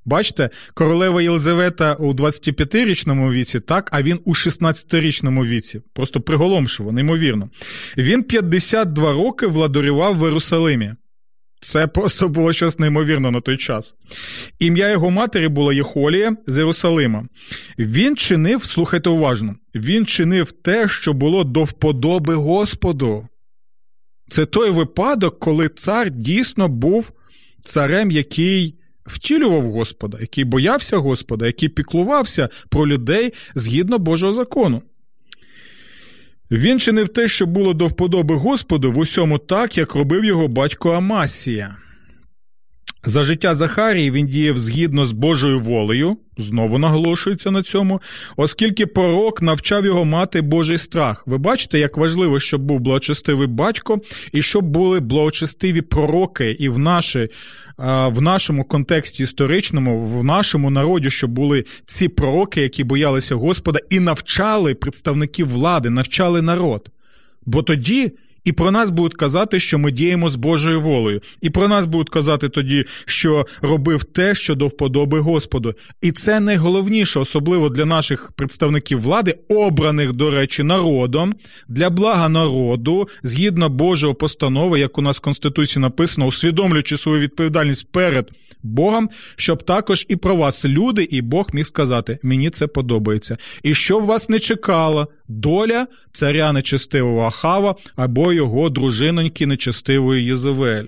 бачите, 0.04 0.50
королева 0.74 1.22
Єлизавета 1.22 1.94
у 1.94 2.12
25-річному 2.12 3.32
віці, 3.32 3.60
так, 3.60 3.88
а 3.92 4.02
він 4.02 4.20
у 4.24 4.34
16-річному 4.34 5.46
віці. 5.46 5.80
Просто 5.94 6.20
приголомшиво, 6.20 6.92
неймовірно. 6.92 7.50
Він 7.96 8.22
52 8.22 9.12
роки 9.12 9.46
владарював 9.46 10.18
в 10.18 10.24
Єрусалимі. 10.24 10.94
Це 11.60 11.86
просто 11.86 12.28
було 12.28 12.52
щось 12.52 12.78
неймовірно 12.78 13.30
на 13.30 13.40
той 13.40 13.56
час. 13.56 13.94
Ім'я 14.58 14.90
його 14.90 15.10
матері 15.10 15.48
було 15.48 15.72
Єхолія 15.72 16.36
з 16.46 16.58
Єрусалима. 16.58 17.26
Він 17.78 18.16
чинив, 18.16 18.64
слухайте 18.64 19.10
уважно, 19.10 19.54
він 19.74 20.06
чинив 20.06 20.52
те, 20.52 20.88
що 20.88 21.12
було 21.12 21.44
до 21.44 21.64
вподоби 21.64 22.34
Господу. 22.34 23.28
Це 24.28 24.46
той 24.46 24.70
випадок, 24.70 25.38
коли 25.38 25.68
цар 25.68 26.10
дійсно 26.10 26.68
був 26.68 27.12
царем, 27.60 28.10
який 28.10 28.74
втілював 29.06 29.62
Господа, 29.62 30.18
який 30.20 30.44
боявся 30.44 30.96
Господа, 30.96 31.46
який 31.46 31.68
піклувався 31.68 32.48
про 32.68 32.86
людей 32.86 33.32
згідно 33.54 33.98
Божого 33.98 34.32
закону. 34.32 34.82
Він 36.50 36.80
чинив 36.80 37.08
те, 37.08 37.28
що 37.28 37.46
було 37.46 37.74
до 37.74 37.86
вподоби 37.86 38.34
Господу, 38.34 38.92
в 38.92 38.98
усьому 38.98 39.38
так, 39.38 39.78
як 39.78 39.94
робив 39.94 40.24
його 40.24 40.48
батько 40.48 40.90
Амасія. 40.90 41.76
За 43.06 43.22
життя 43.22 43.54
Захарії 43.54 44.10
він 44.10 44.26
діяв 44.26 44.58
згідно 44.58 45.06
з 45.06 45.12
Божою 45.12 45.60
волею, 45.60 46.16
знову 46.38 46.78
наголошується 46.78 47.50
на 47.50 47.62
цьому, 47.62 48.00
оскільки 48.36 48.86
пророк 48.86 49.42
навчав 49.42 49.84
його 49.84 50.04
мати 50.04 50.40
Божий 50.40 50.78
страх. 50.78 51.22
Ви 51.26 51.38
бачите, 51.38 51.78
як 51.78 51.96
важливо, 51.96 52.40
щоб 52.40 52.62
був 52.62 52.80
благочестивий 52.80 53.46
батько 53.46 54.00
і 54.32 54.42
щоб 54.42 54.64
були 54.64 55.00
благочестиві 55.00 55.80
пророки, 55.80 56.50
і 56.50 56.68
в 56.68 56.78
наші, 56.78 57.28
в 58.06 58.20
нашому 58.20 58.64
контексті 58.64 59.22
історичному, 59.22 60.06
в 60.06 60.24
нашому 60.24 60.70
народі, 60.70 61.10
щоб 61.10 61.30
були 61.30 61.64
ці 61.84 62.08
пророки, 62.08 62.60
які 62.60 62.84
боялися 62.84 63.34
Господа, 63.34 63.78
і 63.90 64.00
навчали 64.00 64.74
представників 64.74 65.48
влади, 65.48 65.90
навчали 65.90 66.42
народ. 66.42 66.90
Бо 67.46 67.62
тоді. 67.62 68.12
І 68.46 68.52
про 68.52 68.70
нас 68.70 68.90
будуть 68.90 69.14
казати, 69.14 69.60
що 69.60 69.78
ми 69.78 69.90
діємо 69.90 70.30
з 70.30 70.36
Божою 70.36 70.80
волею. 70.80 71.20
І 71.40 71.50
про 71.50 71.68
нас 71.68 71.86
будуть 71.86 72.10
казати 72.10 72.48
тоді, 72.48 72.84
що 73.04 73.46
робив 73.60 74.04
те, 74.04 74.34
що 74.34 74.54
до 74.54 74.66
вподоби 74.66 75.20
Господу. 75.20 75.74
І 76.02 76.12
це 76.12 76.40
найголовніше, 76.40 77.20
особливо 77.20 77.68
для 77.68 77.84
наших 77.84 78.32
представників 78.36 79.00
влади, 79.00 79.38
обраних, 79.48 80.12
до 80.12 80.30
речі, 80.30 80.62
народом, 80.62 81.32
для 81.68 81.90
блага 81.90 82.28
народу, 82.28 83.08
згідно 83.22 83.68
Божого 83.68 84.14
постанови, 84.14 84.80
як 84.80 84.98
у 84.98 85.02
нас 85.02 85.16
в 85.16 85.20
Конституції 85.20 85.80
написано, 85.80 86.26
усвідомлюючи 86.26 86.96
свою 86.96 87.20
відповідальність 87.20 87.92
перед 87.92 88.30
Богом, 88.66 89.10
щоб 89.36 89.62
також 89.62 90.06
і 90.08 90.16
про 90.16 90.36
вас 90.36 90.64
люди, 90.64 91.02
і 91.02 91.22
Бог 91.22 91.46
міг 91.52 91.66
сказати: 91.66 92.18
мені 92.22 92.50
це 92.50 92.66
подобається. 92.66 93.36
І 93.62 93.74
щоб 93.74 94.04
вас 94.04 94.28
не 94.28 94.38
чекала 94.38 95.06
доля 95.28 95.86
царя 96.12 96.52
нечестивого 96.52 97.22
Ахава 97.22 97.74
або 97.96 98.32
його 98.32 98.70
дружиноньки 98.70 99.46
нечестивої 99.46 100.24
Єзевель. 100.24 100.86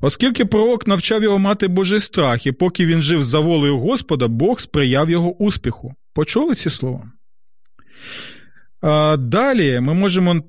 Оскільки 0.00 0.44
пророк 0.44 0.86
навчав 0.86 1.22
його 1.22 1.38
мати 1.38 1.68
Божий 1.68 2.00
страх, 2.00 2.46
і 2.46 2.52
поки 2.52 2.86
він 2.86 3.02
жив 3.02 3.22
за 3.22 3.38
волею 3.38 3.78
Господа, 3.78 4.28
Бог 4.28 4.60
сприяв 4.60 5.10
його 5.10 5.36
успіху. 5.36 5.94
Почули 6.14 6.54
ці 6.54 6.70
слова? 6.70 7.10
Далі 9.18 9.80
ми 9.80 9.94
можемо 9.94 10.42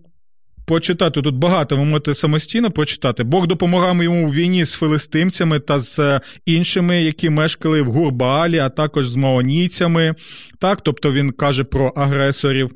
почитати 0.65 1.21
тут 1.21 1.35
багато, 1.35 1.77
ви 1.77 1.85
можете 1.85 2.13
самостійно 2.13 2.71
прочитати. 2.71 3.23
Бог 3.23 3.47
допомагав 3.47 4.03
йому 4.03 4.27
в 4.27 4.33
війні 4.33 4.65
з 4.65 4.73
филистимцями 4.73 5.59
та 5.59 5.79
з 5.79 5.99
е, 5.99 6.21
іншими, 6.45 7.03
які 7.03 7.29
мешкали 7.29 7.81
в 7.81 7.91
Гурбаалі, 7.91 8.59
а 8.59 8.69
також 8.69 9.07
з 9.07 9.15
маонійцями. 9.15 10.15
Так, 10.59 10.81
тобто 10.81 11.11
він 11.11 11.31
каже 11.31 11.63
про 11.63 11.87
агресорів. 11.87 12.71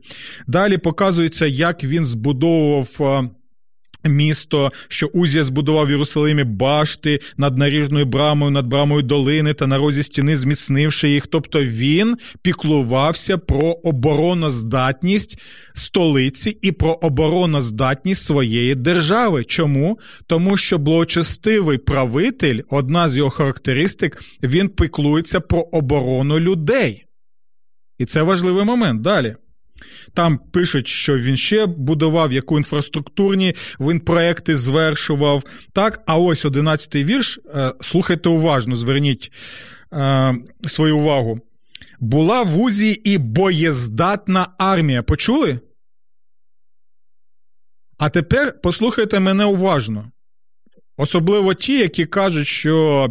Далі 0.48 0.78
показується, 0.78 1.46
як 1.46 1.84
він 1.84 2.06
збудовував. 2.06 3.32
Місто, 4.04 4.72
що 4.88 5.08
Узія 5.08 5.44
збудував 5.44 5.88
в 5.88 5.90
Єрусалимі 5.90 6.44
башти 6.44 7.20
над 7.38 7.58
наріжною 7.58 8.06
брамою, 8.06 8.52
над 8.52 8.68
брамою 8.68 9.02
долини 9.02 9.54
та 9.54 9.68
на 9.68 9.78
розі 9.78 10.04
стіни, 10.04 10.38
зміцнивши 10.38 11.10
їх. 11.10 11.28
Тобто 11.28 11.64
він 11.64 12.18
піклувався 12.42 13.38
про 13.38 13.72
обороноздатність 13.72 15.40
столиці 15.74 16.50
і 16.62 16.72
про 16.72 16.94
обороноздатність 16.94 18.26
своєї 18.26 18.76
держави. 18.76 19.44
Чому? 19.44 20.00
Тому 20.28 20.58
що 20.58 20.78
благочестивий 20.78 21.78
правитель, 21.78 22.62
одна 22.70 23.10
з 23.10 23.18
його 23.18 23.30
характеристик, 23.30 24.24
він 24.44 24.70
піклується 24.70 25.40
про 25.40 25.62
оборону 25.62 26.40
людей. 26.40 27.06
І 27.98 28.06
це 28.06 28.22
важливий 28.22 28.66
момент. 28.66 29.02
Далі. 29.02 29.36
Там 30.14 30.38
пишуть, 30.38 30.88
що 30.88 31.18
він 31.18 31.38
ще 31.38 31.66
будував 31.66 32.34
яку 32.34 32.58
інфраструктурні 32.58 33.56
він 33.80 34.00
проекти 34.00 34.56
звершував. 34.56 35.44
Так, 35.74 36.04
а 36.08 36.18
ось 36.18 36.46
одинадцятий 36.46 37.04
вірш. 37.04 37.40
Е, 37.56 37.74
слухайте 37.82 38.30
уважно, 38.30 38.76
зверніть 38.76 39.32
е, 39.94 40.36
свою 40.68 40.98
увагу. 40.98 41.40
Була 42.00 42.44
в 42.44 42.60
Узі 42.60 42.92
і 42.92 43.18
боєздатна 43.18 44.48
армія. 44.58 45.04
Почули? 45.04 45.60
А 47.98 48.10
тепер 48.10 48.62
послухайте 48.64 49.20
мене 49.20 49.46
уважно. 49.46 50.12
Особливо 50.98 51.54
ті, 51.54 51.80
які 51.80 52.06
кажуть, 52.06 52.48
що 52.48 53.08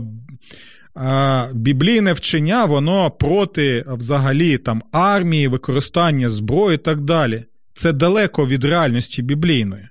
біблійне 1.52 2.12
вчення, 2.12 2.64
воно 2.64 3.10
проти 3.10 3.84
взагалі 3.88 4.58
там 4.58 4.82
армії, 4.92 5.48
використання 5.48 6.28
зброї 6.28 6.74
і 6.74 6.78
так 6.78 7.00
далі. 7.00 7.44
Це 7.74 7.92
далеко 7.92 8.46
від 8.46 8.64
реальності 8.64 9.22
біблійної. 9.22 9.88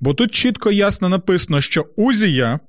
Бо 0.00 0.14
тут 0.14 0.34
чітко 0.34 0.72
ясно 0.72 1.08
написано, 1.08 1.60
що 1.60 1.86
Узія 1.96 2.60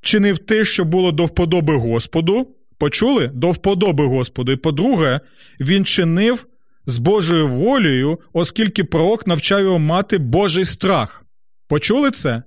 чинив 0.00 0.38
те, 0.38 0.64
що 0.64 0.84
було 0.84 1.12
до 1.12 1.24
вподоби 1.24 1.76
Господу. 1.76 2.48
Почули? 2.78 3.30
До 3.34 3.50
вподоби 3.50 4.06
Господу. 4.06 4.52
І 4.52 4.56
по-друге, 4.56 5.20
він 5.60 5.84
чинив 5.84 6.46
з 6.86 6.98
Божою 6.98 7.48
волею, 7.48 8.20
оскільки 8.32 8.84
пророк 8.84 9.26
навчав 9.26 9.60
його 9.60 9.78
мати 9.78 10.18
Божий 10.18 10.64
страх. 10.64 11.24
Почули 11.68 12.10
це? 12.10 12.42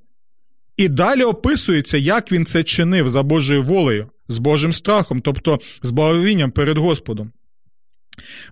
І 0.80 0.88
далі 0.88 1.24
описується, 1.24 1.98
як 1.98 2.32
він 2.32 2.46
це 2.46 2.64
чинив 2.64 3.10
за 3.10 3.24
Божою 3.24 3.64
волею, 3.64 4.10
з 4.28 4.38
Божим 4.38 4.74
страхом, 4.74 5.22
тобто 5.22 5.60
з 5.82 5.92
благовінням 5.92 6.52
перед 6.52 6.78
Господом. 6.78 7.32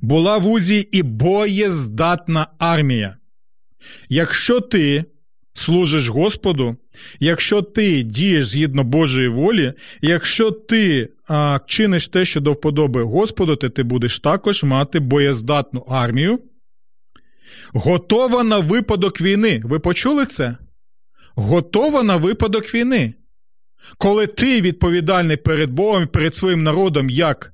Була 0.02 0.38
в 0.38 0.48
Узі 0.48 0.88
і 0.92 1.04
боєздатна 1.04 2.48
армія. 2.60 3.18
Якщо 4.10 4.60
ти 4.60 5.06
служиш 5.54 6.08
Господу, 6.08 6.76
якщо 7.20 7.62
ти 7.62 8.04
дієш 8.04 8.48
згідно 8.48 8.84
Божої 8.84 9.28
волі, 9.28 9.74
якщо 10.02 10.52
ти 10.52 11.10
а, 11.28 11.60
чиниш 11.68 12.08
те, 12.08 12.26
що 12.26 12.42
до 12.42 12.54
вподоби 12.54 13.04
Господу, 13.04 13.56
то 13.56 13.70
ти 13.70 13.84
будеш 13.84 14.20
також 14.20 14.64
мати 14.64 15.00
боєздатну 15.00 15.80
армію, 15.80 16.40
готова 17.74 18.44
на 18.44 18.60
випадок 18.60 19.22
війни. 19.22 19.62
Ви 19.66 19.80
почули 19.80 20.26
це? 20.26 20.58
Готова 21.38 22.04
на 22.04 22.16
випадок 22.16 22.76
війни. 22.76 23.14
Коли 23.98 24.28
ти 24.28 24.62
відповідальний 24.62 25.38
перед 25.38 25.72
Богом 25.72 26.04
і 26.04 26.06
перед 26.06 26.36
своїм 26.36 26.64
народом 26.64 27.10
як 27.10 27.54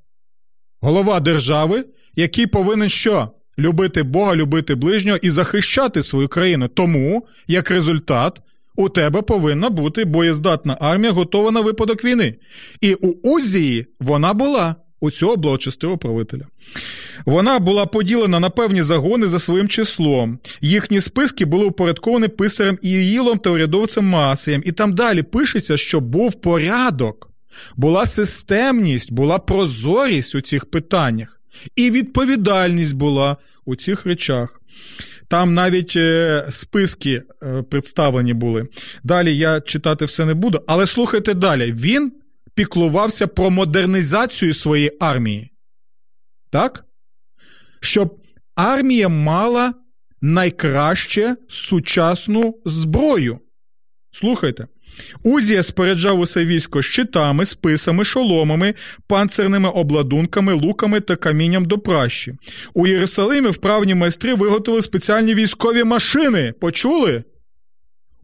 голова 0.80 1.20
держави, 1.20 1.84
який 2.14 2.46
повинен 2.46 2.88
що? 2.88 3.30
Любити 3.58 4.02
Бога, 4.02 4.36
любити 4.36 4.74
ближнього 4.74 5.18
і 5.22 5.30
захищати 5.30 6.02
свою 6.02 6.28
країну. 6.28 6.68
Тому, 6.68 7.26
як 7.46 7.70
результат, 7.70 8.40
у 8.76 8.88
тебе 8.88 9.22
повинна 9.22 9.70
бути 9.70 10.04
боєздатна 10.04 10.78
армія, 10.80 11.12
готова 11.12 11.50
на 11.50 11.60
випадок 11.60 12.04
війни. 12.04 12.34
І 12.80 12.94
у 12.94 13.34
Узії 13.34 13.86
вона 14.00 14.34
була 14.34 14.76
у 15.04 15.10
цього 15.10 15.36
благочестивого 15.36 15.98
правителя. 15.98 16.46
Вона 17.26 17.58
була 17.58 17.86
поділена 17.86 18.40
на 18.40 18.50
певні 18.50 18.82
загони 18.82 19.28
за 19.28 19.38
своїм 19.38 19.68
числом. 19.68 20.38
Їхні 20.60 21.00
списки 21.00 21.44
були 21.44 21.64
упорядковані 21.64 22.28
писарем 22.28 22.78
Іїлом 22.82 23.38
та 23.38 23.50
урядовцем 23.50 24.04
Масієм. 24.04 24.62
І 24.66 24.72
там 24.72 24.94
далі 24.94 25.22
пишеться, 25.22 25.76
що 25.76 26.00
був 26.00 26.40
порядок, 26.40 27.30
була 27.76 28.06
системність, 28.06 29.12
була 29.12 29.38
прозорість 29.38 30.34
у 30.34 30.40
цих 30.40 30.64
питаннях, 30.64 31.40
і 31.76 31.90
відповідальність 31.90 32.96
була 32.96 33.36
у 33.64 33.76
цих 33.76 34.06
речах. 34.06 34.60
Там 35.28 35.54
навіть 35.54 35.96
е, 35.96 36.46
списки 36.50 37.22
е, 37.42 37.62
представлені 37.70 38.34
були. 38.34 38.68
Далі 39.02 39.36
я 39.36 39.60
читати 39.60 40.04
все 40.04 40.24
не 40.24 40.34
буду, 40.34 40.60
але 40.66 40.86
слухайте 40.86 41.34
далі. 41.34 41.72
Він 41.72 42.12
піклувався 42.54 43.26
про 43.26 43.50
модернізацію 43.50 44.54
своєї 44.54 44.96
армії. 45.00 45.50
Так? 46.50 46.84
Щоб 47.80 48.20
армія 48.54 49.08
мала 49.08 49.74
найкраще 50.20 51.36
сучасну 51.48 52.60
зброю. 52.64 53.38
Слухайте. 54.10 54.66
Узія 55.22 55.62
споряджав 55.62 56.20
усе 56.20 56.44
військо 56.44 56.82
щитами, 56.82 57.44
списами, 57.46 58.04
шоломами, 58.04 58.74
панцирними 59.08 59.68
обладунками, 59.68 60.52
луками 60.52 61.00
та 61.00 61.16
камінням 61.16 61.64
до 61.64 61.78
пращі. 61.78 62.34
У 62.74 62.86
Єрусалимі 62.86 63.48
вправні 63.48 63.94
майстри 63.94 64.34
виготовили 64.34 64.82
спеціальні 64.82 65.34
військові 65.34 65.84
машини. 65.84 66.52
Почули? 66.60 67.24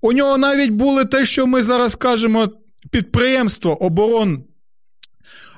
У 0.03 0.13
нього 0.13 0.39
навіть 0.39 0.71
були 0.71 1.05
те, 1.05 1.25
що 1.25 1.47
ми 1.47 1.63
зараз 1.63 1.95
кажемо, 1.95 2.49
підприємство 2.91 3.83
оборон, 3.85 4.45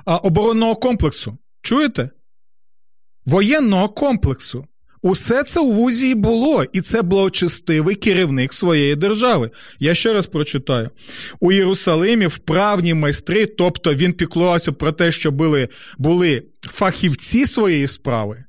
оборонного 0.05 0.75
комплексу. 0.75 1.37
Чуєте? 1.61 2.09
Воєнного 3.25 3.89
комплексу. 3.89 4.67
Усе 5.01 5.43
це 5.43 5.59
у 5.59 5.71
вузі 5.71 6.15
було, 6.15 6.63
і 6.63 6.81
це 6.81 7.01
благочестивий 7.01 7.95
керівник 7.95 8.53
своєї 8.53 8.95
держави. 8.95 9.51
Я 9.79 9.95
ще 9.95 10.13
раз 10.13 10.27
прочитаю: 10.27 10.89
у 11.39 11.51
Єрусалимі 11.51 12.27
вправні 12.27 12.93
майстри, 12.93 13.45
тобто 13.45 13.95
він 13.95 14.13
піклувався 14.13 14.71
про 14.71 14.91
те, 14.91 15.11
що 15.11 15.31
були, 15.31 15.69
були 15.97 16.43
фахівці 16.61 17.45
своєї 17.45 17.87
справи, 17.87 18.43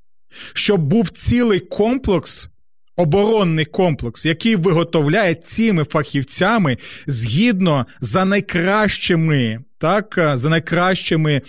щоб 0.52 0.80
був 0.80 1.10
цілий 1.10 1.60
комплекс 1.60 2.48
оборонний 2.96 3.64
комплекс, 3.64 4.26
який 4.26 4.56
виготовляє 4.56 5.34
цими 5.34 5.84
фахівцями 5.84 6.78
згідно 7.06 7.86
за 8.00 8.24
найкращими, 8.24 9.60
так, 9.78 10.32
за 10.34 10.48
найкращими. 10.48 11.42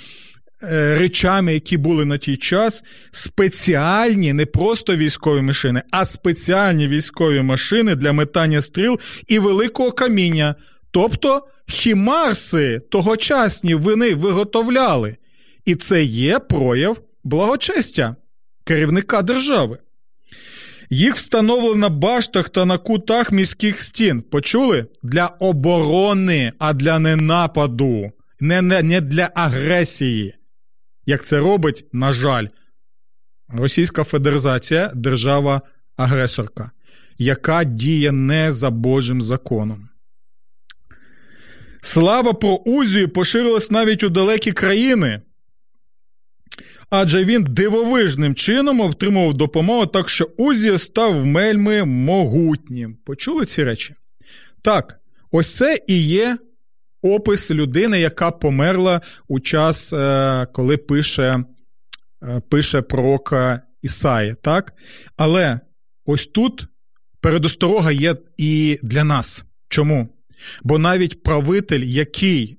Е, 0.64 0.96
речами, 0.96 1.54
які 1.54 1.78
були 1.78 2.06
на 2.06 2.18
той 2.18 2.38
час, 2.38 2.84
спеціальні, 3.12 4.34
не 4.34 4.46
просто 4.46 4.96
військові 4.96 5.42
машини, 5.42 5.82
а 5.92 6.06
спеціальні 6.06 6.88
військові 6.88 7.42
машини 7.42 7.96
для 7.96 8.14
метання 8.14 8.62
стріл 8.62 9.00
і 9.28 9.40
великого 9.40 9.92
каміння. 9.92 10.56
Тобто 10.92 11.48
хімарси 11.68 12.82
тогочасні 12.92 13.76
вони 13.76 14.16
виготовляли. 14.16 15.16
І 15.66 15.76
це 15.76 16.04
є 16.04 16.40
прояв 16.40 17.02
благочестя 17.24 18.16
керівника 18.64 19.22
держави. 19.22 19.78
Їх 20.90 21.16
встановили 21.16 21.76
на 21.76 21.90
баштах 21.90 22.50
та 22.50 22.66
на 22.66 22.78
кутах 22.78 23.32
міських 23.32 23.82
стін. 23.82 24.22
Почули? 24.22 24.86
Для 25.04 25.26
оборони, 25.28 26.54
а 26.60 26.74
для 26.74 27.00
ненападу, 27.00 28.12
не, 28.40 28.62
не, 28.62 28.84
не 28.84 29.02
для 29.02 29.32
агресії. 29.36 30.36
Як 31.06 31.26
це 31.26 31.40
робить, 31.40 31.86
на 31.94 32.12
жаль, 32.12 32.48
Російська 33.48 34.04
Федерація 34.04 34.92
держава-агресорка, 34.96 36.72
яка 37.18 37.64
діє 37.64 38.12
не 38.12 38.52
за 38.52 38.70
Божим 38.70 39.22
законом. 39.22 39.90
Слава 41.82 42.34
про 42.34 42.56
Узію 42.56 43.10
поширилась 43.10 43.72
навіть 43.72 44.04
у 44.04 44.10
далекі 44.10 44.52
країни 44.52 45.22
адже 46.96 47.26
він 47.26 47.44
дивовижним 47.44 48.36
чином 48.36 48.80
отримував 48.80 49.34
допомогу, 49.34 49.86
так 49.86 50.10
що 50.10 50.26
Узія 50.38 50.78
став 50.78 51.32
вельми 51.32 51.86
могутнім. 51.86 52.98
Почули 53.06 53.46
ці 53.46 53.64
речі? 53.64 53.96
Так, 54.62 55.00
ось 55.32 55.56
це 55.56 55.80
і 55.88 56.04
є 56.04 56.38
опис 57.02 57.52
людини, 57.52 58.00
яка 58.00 58.32
померла 58.32 59.02
у 59.28 59.40
час, 59.40 59.94
е, 59.94 60.48
коли 60.54 60.78
пише 60.78 61.36
е, 62.24 62.42
пише 62.50 62.82
пророка 62.82 63.62
Ісаї. 63.82 64.36
так? 64.42 64.74
Але 65.18 65.60
ось 66.06 66.28
тут 66.28 66.68
передосторога 67.22 67.92
є 67.92 68.16
і 68.38 68.80
для 68.84 69.04
нас. 69.04 69.46
Чому? 69.70 70.10
Бо 70.64 70.78
навіть 70.78 71.24
правитель, 71.24 71.84
який 71.84 72.58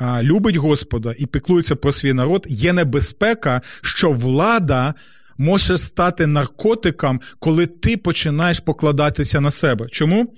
любить 0.00 0.56
Господа 0.56 1.14
і 1.18 1.26
піклується 1.26 1.76
про 1.76 1.92
свій 1.92 2.12
народ, 2.12 2.46
є 2.48 2.72
небезпека, 2.72 3.60
що 3.82 4.10
влада 4.10 4.94
може 5.38 5.78
стати 5.78 6.26
наркотиком, 6.26 7.20
коли 7.38 7.66
ти 7.66 7.96
починаєш 7.96 8.60
покладатися 8.60 9.40
на 9.40 9.50
себе. 9.50 9.88
Чому? 9.90 10.34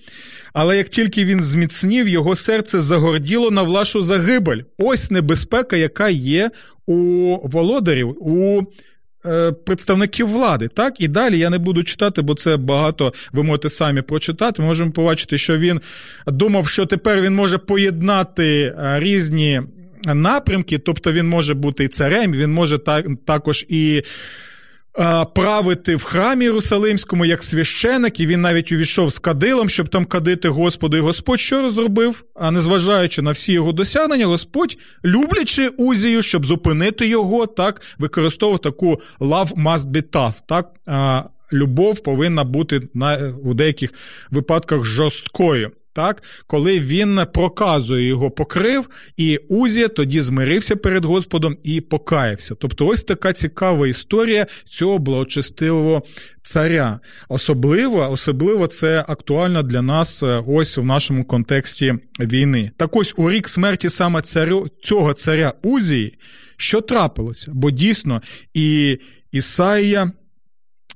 Але 0.53 0.77
як 0.77 0.89
тільки 0.89 1.25
він 1.25 1.43
зміцнів, 1.43 2.09
його 2.09 2.37
серце 2.37 2.81
загорділо 2.81 3.51
на 3.51 3.63
влашу 3.63 4.03
загибель. 4.03 4.63
Ось 4.79 5.11
небезпека, 5.11 5.77
яка 5.77 6.09
є 6.09 6.51
у 6.87 6.95
володарів, 7.49 8.09
у 8.09 8.63
представників 9.65 10.29
влади. 10.29 10.69
Так, 10.69 11.01
і 11.01 11.09
далі 11.09 11.39
я 11.39 11.51
не 11.51 11.59
буду 11.59 11.85
читати, 11.85 12.23
бо 12.23 12.35
це 12.35 12.57
багато 12.57 13.13
ви 13.33 13.43
можете 13.43 13.69
самі 13.69 14.03
прочитати. 14.03 14.63
Ми 14.63 14.69
можемо 14.69 14.91
побачити, 14.91 15.39
що 15.39 15.59
він 15.59 15.81
думав, 16.27 16.69
що 16.69 16.87
тепер 16.87 17.21
він 17.21 17.35
може 17.35 17.59
поєднати 17.59 18.75
е, 18.79 19.01
різні 19.01 19.63
напрямки, 20.15 20.79
тобто 20.79 21.13
він 21.13 21.29
може 21.29 21.55
бути 21.55 21.85
і 21.85 21.89
царем, 21.89 22.33
він 22.33 22.53
може 22.53 22.79
також 23.25 23.67
і 23.69 24.03
правити 25.35 25.97
в 25.97 26.03
храмі 26.03 26.45
Єрусалимському 26.45 27.25
як 27.25 27.45
священик, 27.45 28.21
і 28.21 28.27
він 28.27 28.41
навіть 28.41 28.73
увійшов 28.73 29.11
з 29.11 29.19
кадилом, 29.19 29.69
щоб 29.69 29.89
там 29.89 30.05
кадити 30.05 30.49
Господу. 30.49 30.97
І 30.97 31.01
Господь 31.01 31.41
що 31.41 31.63
розробив? 31.63 32.25
А 32.35 32.51
незважаючи 32.51 33.23
на 33.23 33.31
всі 33.31 33.53
його 33.53 33.73
досягнення, 33.73 34.27
Господь, 34.27 34.77
люблячи 35.05 35.69
Узію, 35.69 36.23
щоб 36.23 36.47
зупинити 36.47 37.07
його, 37.07 37.47
так 37.47 37.83
використовував 37.99 38.59
таку 38.59 39.01
love 39.21 39.55
must 39.55 39.87
be 39.87 40.03
tough, 40.03 40.35
так. 40.49 40.71
Любов 41.53 42.03
повинна 42.03 42.45
бути 42.45 42.89
на 42.95 43.35
у 43.45 43.55
деяких 43.55 43.91
випадках 44.31 44.85
жорсткою 44.85 45.71
так, 45.97 46.23
коли 46.47 46.81
він 46.81 47.21
проказує 47.35 48.07
його 48.07 48.31
покрив, 48.31 48.89
і 49.17 49.37
Узія 49.37 49.89
тоді 49.89 50.21
змирився 50.21 50.77
перед 50.77 51.05
Господом 51.05 51.57
і 51.65 51.81
покаявся. 51.81 52.55
Тобто, 52.55 52.87
ось 52.87 53.05
така 53.05 53.33
цікава 53.33 53.89
історія 53.89 54.47
цього 54.65 54.99
благочестивого 54.99 56.03
царя. 56.43 57.01
Особливо, 57.29 58.11
особливо 58.11 58.67
це 58.67 59.05
актуально 59.09 59.63
для 59.63 59.83
нас 59.83 60.23
е, 60.23 60.43
ось 60.47 60.79
в 60.79 60.85
нашому 60.85 61.25
контексті 61.25 61.95
війни. 62.21 62.71
Так 62.77 62.97
ось 62.97 63.15
у 63.17 63.31
рік 63.31 63.49
смерті 63.49 63.89
саме 63.89 64.23
царю 64.23 64.67
цього 64.83 65.13
царя 65.13 65.53
Узії, 65.63 66.19
що 66.57 66.81
трапилося? 66.81 67.51
Бо 67.55 67.71
дійсно 67.71 68.23
і 68.55 68.99
Ісаїя. 69.33 70.13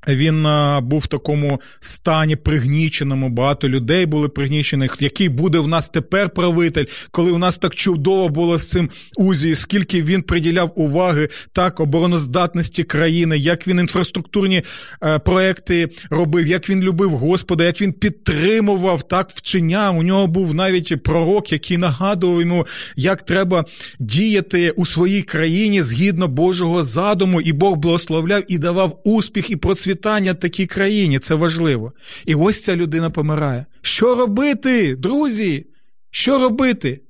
Він 0.08 0.46
був 0.82 1.00
в 1.00 1.06
такому 1.06 1.60
стані 1.80 2.36
пригніченому. 2.36 3.28
Багато 3.28 3.68
людей 3.68 4.06
були 4.06 4.28
пригнічених. 4.28 4.96
Який 5.00 5.28
буде 5.28 5.58
в 5.58 5.68
нас 5.68 5.88
тепер 5.88 6.30
правитель, 6.30 6.84
коли 7.10 7.32
у 7.32 7.38
нас 7.38 7.58
так 7.58 7.74
чудово 7.74 8.28
було 8.28 8.58
з 8.58 8.70
цим 8.70 8.90
узі, 9.16 9.54
скільки 9.54 10.02
він 10.02 10.22
приділяв 10.22 10.72
уваги 10.76 11.28
так 11.52 11.80
обороноздатності 11.80 12.84
країни, 12.84 13.38
як 13.38 13.68
він 13.68 13.78
інфраструктурні 13.78 14.62
е, 15.02 15.18
проекти 15.18 15.88
робив, 16.10 16.46
як 16.46 16.70
він 16.70 16.80
любив 16.80 17.10
Господа, 17.10 17.64
як 17.64 17.80
він 17.80 17.92
підтримував 17.92 19.08
так 19.08 19.30
вчення. 19.30 19.90
У 19.90 20.02
нього 20.02 20.26
був 20.26 20.54
навіть 20.54 21.02
пророк, 21.02 21.52
який 21.52 21.76
нагадував 21.76 22.40
йому, 22.40 22.66
як 22.96 23.22
треба 23.22 23.64
діяти 23.98 24.70
у 24.70 24.86
своїй 24.86 25.22
країні 25.22 25.82
згідно 25.82 26.28
Божого 26.28 26.82
задуму, 26.82 27.40
і 27.40 27.52
Бог 27.52 27.76
благословляв 27.76 28.42
і 28.48 28.58
давав 28.58 29.00
успіх 29.04 29.50
і 29.50 29.56
процвітання 29.56 29.89
процвітання 29.90 30.34
такій 30.34 30.66
країні, 30.66 31.18
це 31.18 31.34
важливо. 31.34 31.92
І 32.26 32.34
ось 32.34 32.62
ця 32.62 32.76
людина 32.76 33.10
помирає. 33.10 33.66
Що 33.82 34.14
робити, 34.14 34.96
друзі? 34.96 35.66
Що 36.10 36.38
робити? 36.38 37.00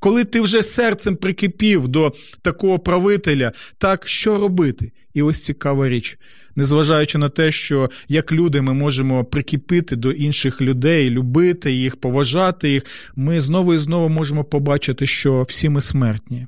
Коли 0.00 0.24
ти 0.24 0.40
вже 0.40 0.62
серцем 0.62 1.16
прикипів 1.16 1.88
до 1.88 2.12
такого 2.42 2.78
правителя, 2.78 3.52
так 3.78 4.08
що 4.08 4.38
робити? 4.38 4.92
І 5.14 5.22
ось 5.22 5.44
цікава 5.44 5.88
річ. 5.88 6.18
Незважаючи 6.56 7.18
на 7.18 7.28
те, 7.28 7.52
що 7.52 7.90
як 8.08 8.32
люди 8.32 8.60
ми 8.60 8.72
можемо 8.74 9.24
прикипіти 9.24 9.96
до 9.96 10.12
інших 10.12 10.60
людей, 10.60 11.10
любити 11.10 11.72
їх, 11.72 11.96
поважати 11.96 12.70
їх, 12.70 12.82
ми 13.16 13.40
знову 13.40 13.74
і 13.74 13.78
знову 13.78 14.08
можемо 14.08 14.44
побачити, 14.44 15.06
що 15.06 15.42
всі 15.42 15.68
ми 15.68 15.80
смертні. 15.80 16.46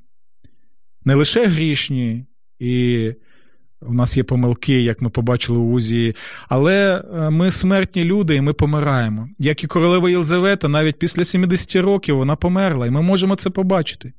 Не 1.04 1.14
лише 1.14 1.46
грішні 1.46 2.24
і 2.58 3.12
у 3.80 3.94
нас 3.94 4.16
є 4.16 4.24
помилки, 4.24 4.82
як 4.82 5.02
ми 5.02 5.10
побачили 5.10 5.58
у 5.58 5.72
Узії, 5.72 6.16
але 6.48 7.04
е, 7.14 7.30
ми 7.30 7.50
смертні 7.50 8.04
люди, 8.04 8.34
і 8.34 8.40
ми 8.40 8.52
помираємо. 8.52 9.28
Як 9.38 9.64
і 9.64 9.66
королева 9.66 10.10
Єлизавета, 10.10 10.68
навіть 10.68 10.98
після 10.98 11.24
70 11.24 11.76
років 11.76 12.16
вона 12.16 12.36
померла, 12.36 12.86
і 12.86 12.90
ми 12.90 13.02
можемо 13.02 13.36
це 13.36 13.50
побачити. 13.50 14.12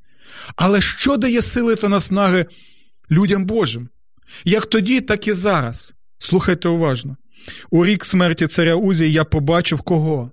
Але 0.56 0.82
що 0.82 1.18
дає 1.18 1.42
сили 1.42 1.76
та 1.76 1.90
наснаги 1.90 2.46
людям 3.12 3.46
Божим? 3.46 3.90
Як 4.46 4.66
тоді, 4.66 5.02
так 5.02 5.28
і 5.28 5.34
зараз. 5.34 5.94
Слухайте 6.18 6.70
уважно. 6.70 7.18
У 7.70 7.86
рік 7.86 8.06
смерті 8.06 8.48
царя 8.48 8.76
Узії 8.76 9.12
я 9.12 9.24
побачив 9.24 9.82
кого? 9.82 10.32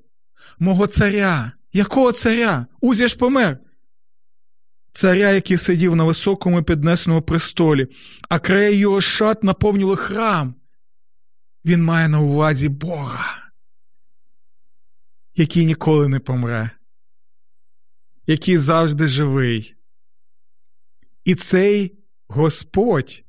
Мого 0.59 0.87
царя. 0.87 1.53
Якого 1.73 2.13
царя? 2.13 2.67
Узія 2.81 3.09
ж 3.09 3.17
помер 3.17 3.59
царя, 4.95 5.31
який 5.31 5.59
сидів 5.59 5.97
на 5.97 6.05
високому 6.05 6.63
піднесеному 6.63 7.23
престолі, 7.23 7.87
а 8.29 8.39
краї 8.39 8.77
його 8.77 9.01
шат 9.01 9.45
наповнили 9.45 9.97
храм. 9.97 10.55
Він 11.65 11.85
має 11.85 12.09
на 12.09 12.21
увазі 12.21 12.69
Бога, 12.69 13.37
який 15.37 15.67
ніколи 15.67 16.09
не 16.09 16.19
помре, 16.19 16.71
який 18.27 18.59
завжди 18.59 19.09
живий. 19.09 19.75
І 21.25 21.35
цей 21.35 21.99
Господь 22.29 23.23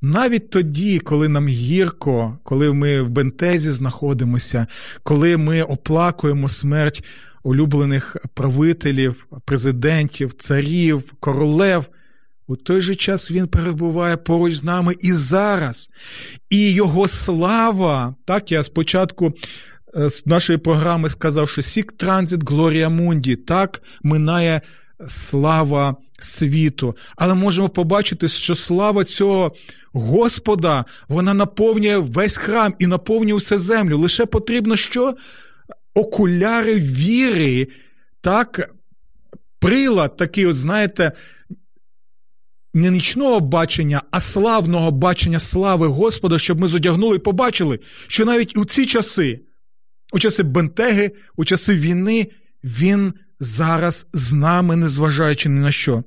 навіть 0.00 0.50
тоді, 0.50 0.98
коли 0.98 1.28
нам 1.28 1.48
гірко, 1.48 2.38
коли 2.42 2.72
ми 2.72 3.02
в 3.02 3.10
бентезі 3.10 3.70
знаходимося, 3.70 4.66
коли 5.02 5.36
ми 5.36 5.62
оплакуємо 5.62 6.48
смерть 6.48 7.04
улюблених 7.42 8.16
правителів, 8.34 9.26
президентів, 9.44 10.32
царів, 10.32 11.12
королев. 11.20 11.88
У 12.46 12.56
той 12.56 12.80
же 12.80 12.94
час 12.94 13.30
він 13.30 13.46
перебуває 13.46 14.16
поруч 14.16 14.54
з 14.54 14.64
нами 14.64 14.94
і 15.00 15.12
зараз. 15.12 15.90
І 16.50 16.72
його 16.72 17.08
слава, 17.08 18.14
так 18.24 18.52
я 18.52 18.62
спочатку 18.62 19.32
е, 19.96 20.10
з 20.10 20.26
нашої 20.26 20.58
програми 20.58 21.08
сказав, 21.08 21.48
що 21.48 21.62
Сік 21.62 21.92
Транзит 21.92 22.50
Глорія 22.50 22.88
Мунді, 22.88 23.36
так 23.36 23.82
минає 24.02 24.60
слава 25.08 25.96
світу, 26.18 26.96
але 27.16 27.34
можемо 27.34 27.68
побачити, 27.68 28.28
що 28.28 28.54
слава 28.54 29.04
цього 29.04 29.52
Господа 29.92 30.84
вона 31.08 31.34
наповнює 31.34 31.98
весь 31.98 32.36
храм 32.36 32.74
і 32.78 32.86
наповнює 32.86 33.36
все 33.36 33.58
землю. 33.58 33.98
Лише 33.98 34.26
потрібно 34.26 34.76
що? 34.76 35.14
Окуляри 35.94 36.74
віри, 36.74 37.68
так, 38.20 38.74
прилад 39.58 40.16
такий, 40.16 40.46
от 40.46 40.56
знаєте, 40.56 41.12
не 42.74 42.90
нічного 42.90 43.40
бачення, 43.40 44.02
а 44.10 44.20
славного 44.20 44.90
бачення 44.90 45.38
слави 45.38 45.86
Господа, 45.86 46.38
щоб 46.38 46.60
ми 46.60 46.68
зодягнули 46.68 47.16
і 47.16 47.18
побачили, 47.18 47.78
що 48.08 48.24
навіть 48.24 48.56
у 48.56 48.64
ці 48.64 48.86
часи, 48.86 49.40
у 50.12 50.18
часи 50.18 50.42
бентеги, 50.42 51.10
у 51.36 51.44
часи 51.44 51.74
війни, 51.74 52.26
Він 52.64 53.14
зараз 53.40 54.06
з 54.12 54.32
нами, 54.32 54.76
незважаючи 54.76 55.48
ні 55.48 55.60
на 55.60 55.72
що. 55.72 56.04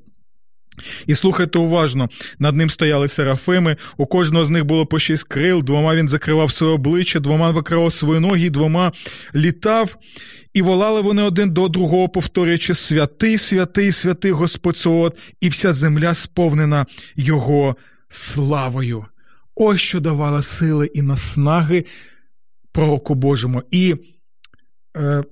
І 1.07 1.15
слухайте 1.15 1.59
уважно, 1.59 2.09
над 2.39 2.55
ним 2.55 2.69
стояли 2.69 3.07
серафими, 3.07 3.77
у 3.97 4.05
кожного 4.05 4.45
з 4.45 4.49
них 4.49 4.65
було 4.65 4.85
по 4.85 4.99
шість 4.99 5.27
крил, 5.27 5.63
двома 5.63 5.95
він 5.95 6.07
закривав 6.07 6.51
своє 6.51 6.73
обличчя, 6.73 7.19
двома 7.19 7.51
викривав 7.51 7.93
свої 7.93 8.19
ноги, 8.19 8.49
двома 8.49 8.91
літав, 9.35 9.97
і 10.53 10.61
волали 10.61 11.01
вони 11.01 11.21
один 11.21 11.51
до 11.51 11.67
другого, 11.67 12.09
повторюючи 12.09 12.73
святий, 12.73 13.37
святий, 13.37 13.91
святий 13.91 14.31
Господь 14.31 14.77
Соот, 14.77 15.17
і 15.41 15.49
вся 15.49 15.73
земля 15.73 16.13
сповнена 16.13 16.85
Його 17.15 17.75
славою. 18.09 19.05
Ось 19.55 19.81
що 19.81 19.99
давала 19.99 20.41
сили 20.41 20.85
і 20.93 21.01
наснаги 21.01 21.85
пророку 22.71 23.15
Божому. 23.15 23.63
І 23.71 23.95
е, 24.97 25.23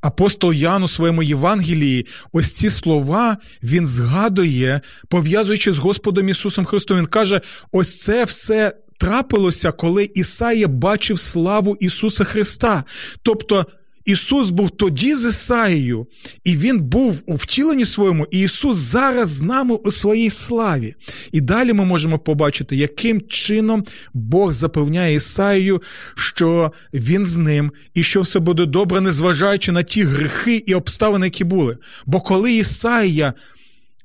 Апостол 0.00 0.52
Ян 0.52 0.82
у 0.82 0.88
своєму 0.88 1.22
Євангелії, 1.22 2.06
ось 2.32 2.52
ці 2.52 2.70
слова 2.70 3.36
він 3.62 3.86
згадує, 3.86 4.80
пов'язуючи 5.08 5.72
з 5.72 5.78
Господом 5.78 6.28
Ісусом 6.28 6.64
Христом. 6.64 6.98
Він 6.98 7.06
каже: 7.06 7.40
ось 7.72 8.00
це 8.00 8.24
все 8.24 8.72
трапилося, 8.98 9.72
коли 9.72 10.10
Ісая 10.14 10.68
бачив 10.68 11.20
славу 11.20 11.76
Ісуса 11.80 12.24
Христа. 12.24 12.84
Тобто 13.22 13.66
Ісус 14.08 14.50
був 14.50 14.70
тоді 14.70 15.14
з 15.14 15.28
Ісаєю, 15.28 16.06
і 16.44 16.56
Він 16.56 16.80
був 16.80 17.22
у 17.26 17.34
втіленні 17.34 17.84
своєму, 17.84 18.26
і 18.30 18.40
Ісус 18.40 18.76
зараз 18.76 19.30
з 19.30 19.42
нами 19.42 19.74
у 19.74 19.90
своїй 19.90 20.30
славі. 20.30 20.94
І 21.32 21.40
далі 21.40 21.72
ми 21.72 21.84
можемо 21.84 22.18
побачити, 22.18 22.76
яким 22.76 23.20
чином 23.28 23.84
Бог 24.14 24.52
запевняє 24.52 25.14
Ісаїю, 25.14 25.82
що 26.14 26.72
Він 26.94 27.24
з 27.24 27.38
ним 27.38 27.72
і 27.94 28.02
що 28.02 28.20
все 28.20 28.38
буде 28.38 28.66
добре, 28.66 29.00
незважаючи 29.00 29.72
на 29.72 29.82
ті 29.82 30.02
грехи 30.02 30.62
і 30.66 30.74
обставини, 30.74 31.26
які 31.26 31.44
були. 31.44 31.78
Бо 32.06 32.20
коли 32.20 32.52
Ісаїя 32.52 33.32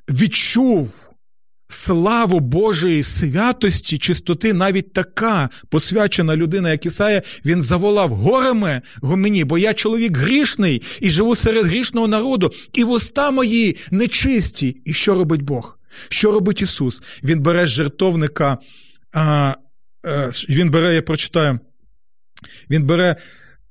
відчув 0.10 1.03
славу 1.74 2.40
Божої 2.40 3.04
святості, 3.04 3.98
чистоти, 3.98 4.54
навіть 4.54 4.94
така 4.94 5.50
посвячена 5.70 6.36
людина, 6.36 6.72
як 6.72 6.86
Ісая, 6.86 7.22
він 7.46 7.62
заволав 7.62 8.10
гореме 8.10 8.82
мені, 9.02 9.44
бо 9.44 9.58
я 9.58 9.74
чоловік 9.74 10.18
грішний 10.18 10.82
і 11.00 11.10
живу 11.10 11.36
серед 11.36 11.66
грішного 11.66 12.08
народу, 12.08 12.52
і 12.74 12.84
вуста 12.84 13.32
мої 13.32 13.78
нечисті. 13.92 14.78
І 14.86 14.94
що 14.94 15.14
робить 15.14 15.42
Бог? 15.42 15.80
Що 16.10 16.32
робить 16.32 16.62
Ісус? 16.62 17.02
Він 17.24 17.40
бере 17.40 17.68
жертовника, 17.68 18.58
а, 19.14 19.22
а, 19.22 20.10
е, 20.10 20.30
він 20.50 20.70
бере, 20.70 20.96
я 20.96 21.02
прочитаю, 21.02 21.60
він 22.70 22.86
бере 22.86 23.16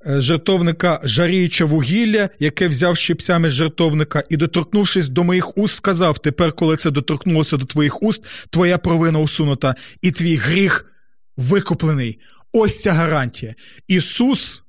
жертовника 0.07 1.01
жаріюче 1.05 1.65
вугілля, 1.65 2.29
яке 2.39 2.69
взяв 2.69 2.97
щипцями 2.97 3.51
з 3.51 3.53
жертовника, 3.53 4.25
і, 4.29 4.37
доторкнувшись 4.37 5.09
до 5.09 5.25
моїх 5.25 5.59
уст, 5.59 5.77
сказав: 5.77 6.19
Тепер, 6.19 6.53
коли 6.53 6.77
це 6.77 6.91
доторкнулося 6.91 7.57
до 7.57 7.67
твоїх 7.67 8.03
уст, 8.03 8.25
твоя 8.51 8.79
провина 8.79 9.19
усунута, 9.19 9.75
і 10.03 10.11
твій 10.11 10.37
гріх 10.37 10.93
викуплений. 11.37 12.19
Ось 12.53 12.81
ця 12.81 12.93
гарантія. 12.93 13.55
Ісус 13.89 14.63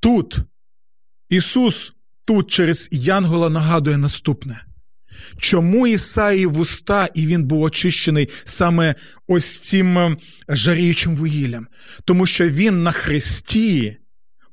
тут, 0.00 0.38
Ісус 1.28 1.92
тут 2.26 2.50
через 2.50 2.88
Янгола 2.92 3.50
нагадує 3.50 3.96
наступне. 3.96 4.64
Чому 5.38 5.86
Ісаї 5.86 6.46
вуста, 6.46 7.08
і 7.14 7.26
він 7.26 7.44
був 7.44 7.62
очищений 7.62 8.28
саме 8.44 8.94
ось 9.26 9.58
цим 9.58 9.98
ем, 9.98 10.18
жаріючим 10.48 11.16
вугіллям? 11.16 11.66
Тому 12.04 12.26
що 12.26 12.48
він 12.48 12.82
на 12.82 12.92
хресті 12.92 13.96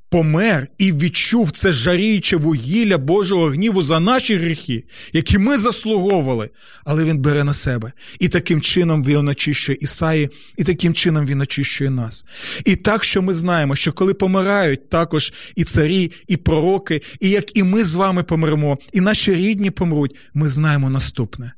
помер 0.09 0.67
і 0.77 0.93
відчув 0.93 1.51
це 1.51 1.71
жаріюче 1.71 2.37
вугілля 2.37 2.97
Божого 2.97 3.45
гніву 3.45 3.81
за 3.81 3.99
наші 3.99 4.35
гріхи, 4.35 4.83
які 5.13 5.37
ми 5.37 5.57
заслуговували, 5.57 6.49
але 6.85 7.03
він 7.03 7.19
бере 7.19 7.43
на 7.43 7.53
себе. 7.53 7.91
І 8.19 8.29
таким 8.29 8.61
чином 8.61 9.03
він 9.03 9.27
очищує 9.27 9.77
Ісаї, 9.81 10.29
і 10.57 10.63
таким 10.63 10.93
чином 10.93 11.25
він 11.25 11.41
очищує 11.41 11.89
нас. 11.89 12.25
І 12.65 12.75
так, 12.75 13.03
що 13.03 13.21
ми 13.21 13.33
знаємо, 13.33 13.75
що 13.75 13.93
коли 13.93 14.13
помирають 14.13 14.89
також 14.89 15.33
і 15.55 15.63
царі, 15.63 16.11
і 16.27 16.37
пророки, 16.37 17.01
і 17.19 17.29
як 17.29 17.57
і 17.57 17.63
ми 17.63 17.83
з 17.83 17.95
вами 17.95 18.23
помремо, 18.23 18.77
і 18.93 19.01
наші 19.01 19.35
рідні 19.35 19.71
помруть, 19.71 20.15
ми 20.33 20.49
знаємо 20.49 20.89
наступне: 20.89 21.53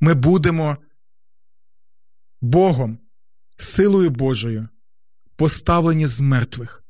ми 0.00 0.14
будемо 0.14 0.76
Богом, 2.40 2.98
силою 3.56 4.10
Божою, 4.10 4.68
поставлені 5.36 6.06
з 6.06 6.20
мертвих 6.20 6.84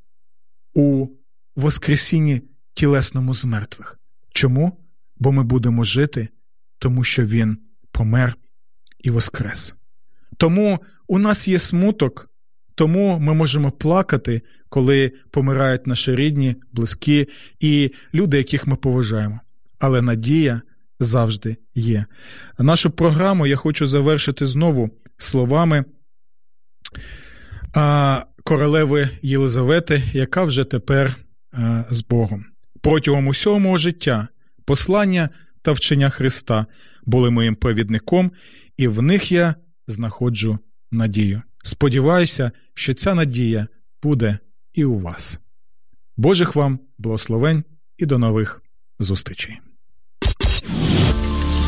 у 0.78 1.08
Воскресінні 1.56 2.42
тілесному 2.74 3.34
з 3.34 3.44
мертвих. 3.44 3.98
Чому? 4.30 4.78
Бо 5.16 5.32
ми 5.32 5.42
будемо 5.42 5.84
жити, 5.84 6.28
тому 6.78 7.04
що 7.04 7.24
Він 7.24 7.58
помер 7.92 8.36
і 8.98 9.10
воскрес. 9.10 9.74
Тому 10.36 10.78
у 11.06 11.18
нас 11.18 11.48
є 11.48 11.58
смуток, 11.58 12.30
тому 12.74 13.18
ми 13.18 13.34
можемо 13.34 13.70
плакати, 13.70 14.42
коли 14.68 15.12
помирають 15.30 15.86
наші 15.86 16.14
рідні, 16.14 16.56
близькі 16.72 17.28
і 17.60 17.90
люди, 18.14 18.36
яких 18.36 18.66
ми 18.66 18.76
поважаємо. 18.76 19.40
Але 19.78 20.02
надія 20.02 20.62
завжди 21.00 21.56
є. 21.74 22.04
Нашу 22.58 22.90
програму 22.90 23.46
я 23.46 23.56
хочу 23.56 23.86
завершити 23.86 24.46
знову 24.46 24.90
словами 25.16 25.84
королеви 28.44 29.10
Єлизавети, 29.22 30.02
яка 30.12 30.42
вже 30.42 30.64
тепер 30.64 31.16
е, 31.54 31.84
з 31.90 32.00
Богом. 32.00 32.44
Протягом 32.80 33.26
усього 33.26 33.58
мого 33.58 33.76
життя 33.76 34.28
послання 34.64 35.28
та 35.62 35.72
вчення 35.72 36.10
Христа 36.10 36.66
були 37.06 37.30
моїм 37.30 37.56
провідником, 37.56 38.32
і 38.76 38.88
в 38.88 39.02
них 39.02 39.32
я 39.32 39.54
знаходжу 39.86 40.58
надію. 40.90 41.42
Сподіваюся, 41.64 42.50
що 42.74 42.94
ця 42.94 43.14
надія 43.14 43.66
буде 44.02 44.38
і 44.74 44.84
у 44.84 44.98
вас. 44.98 45.38
Божих 46.16 46.56
вам 46.56 46.80
благословень 46.98 47.64
і 47.98 48.06
до 48.06 48.18
нових 48.18 48.62
зустрічей. 48.98 49.58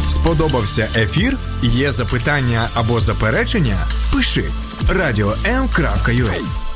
Сподобався 0.09 0.89
ефір? 0.97 1.39
Є 1.63 1.93
запитання 1.93 2.69
або 2.75 3.01
заперечення? 3.01 3.87
Пиши 4.13 4.45
радіом.ua 4.89 6.70